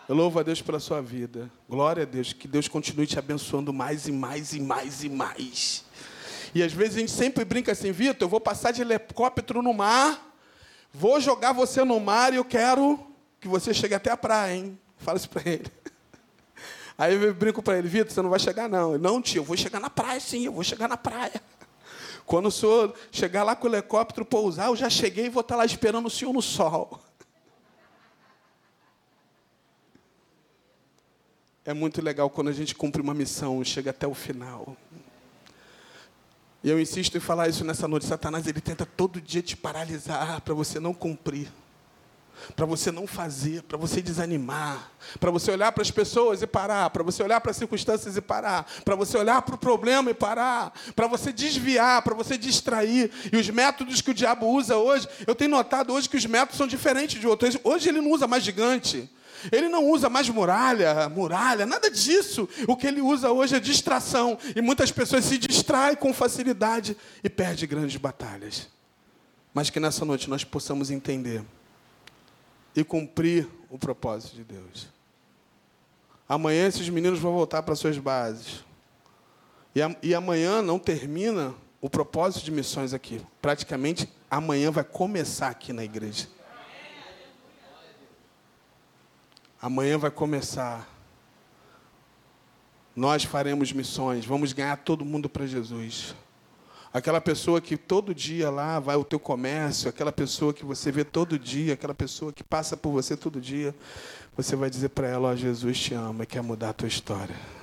[0.10, 1.50] Eu louvo a Deus pela sua vida.
[1.70, 5.86] Glória a Deus, que Deus continue te abençoando mais e mais e mais e mais.
[6.54, 9.72] E às vezes a gente sempre brinca assim, Vitor, eu vou passar de helicóptero no
[9.72, 10.36] mar,
[10.92, 13.00] vou jogar você no mar e eu quero
[13.40, 14.80] que você chegue até a praia, hein?
[14.98, 15.72] Fala isso para ele.
[17.00, 18.94] Aí eu brinco para ele, Vitor, você não vai chegar não.
[18.94, 21.42] Ele, não, tio, eu vou chegar na praia sim, eu vou chegar na praia.
[22.26, 25.56] Quando o senhor chegar lá com o helicóptero pousar, eu já cheguei e vou estar
[25.56, 27.02] lá esperando o senhor no sol.
[31.66, 34.76] É muito legal quando a gente cumpre uma missão, chega até o final.
[36.64, 38.08] E eu insisto em falar isso nessa noite.
[38.08, 41.48] Satanás ele tenta todo dia te paralisar para você não cumprir
[42.56, 46.90] para você não fazer, para você desanimar, para você olhar para as pessoas e parar,
[46.90, 50.14] para você olhar para as circunstâncias e parar, para você olhar para o problema e
[50.14, 53.12] parar, para você desviar, para você distrair.
[53.32, 56.58] E os métodos que o diabo usa hoje, eu tenho notado hoje que os métodos
[56.58, 57.58] são diferentes de outros.
[57.64, 59.10] Hoje ele não usa mais gigante.
[59.52, 62.48] Ele não usa mais muralha, muralha, nada disso.
[62.68, 64.38] O que ele usa hoje é distração.
[64.54, 68.68] E muitas pessoas se distraem com facilidade e perdem grandes batalhas.
[69.54, 71.42] mas que nessa noite nós possamos entender
[72.80, 74.88] e cumprir o propósito de Deus.
[76.28, 78.64] Amanhã esses meninos vão voltar para suas bases.
[79.74, 83.22] E, a, e amanhã não termina o propósito de missões aqui.
[83.42, 86.28] Praticamente amanhã vai começar aqui na igreja.
[89.62, 90.88] Amanhã vai começar.
[92.96, 96.16] Nós faremos missões, vamos ganhar todo mundo para Jesus.
[96.92, 101.04] Aquela pessoa que todo dia lá vai ao teu comércio, aquela pessoa que você vê
[101.04, 103.76] todo dia, aquela pessoa que passa por você todo dia,
[104.36, 106.88] você vai dizer para ela: ó, oh, Jesus te ama e quer mudar a tua
[106.88, 107.59] história.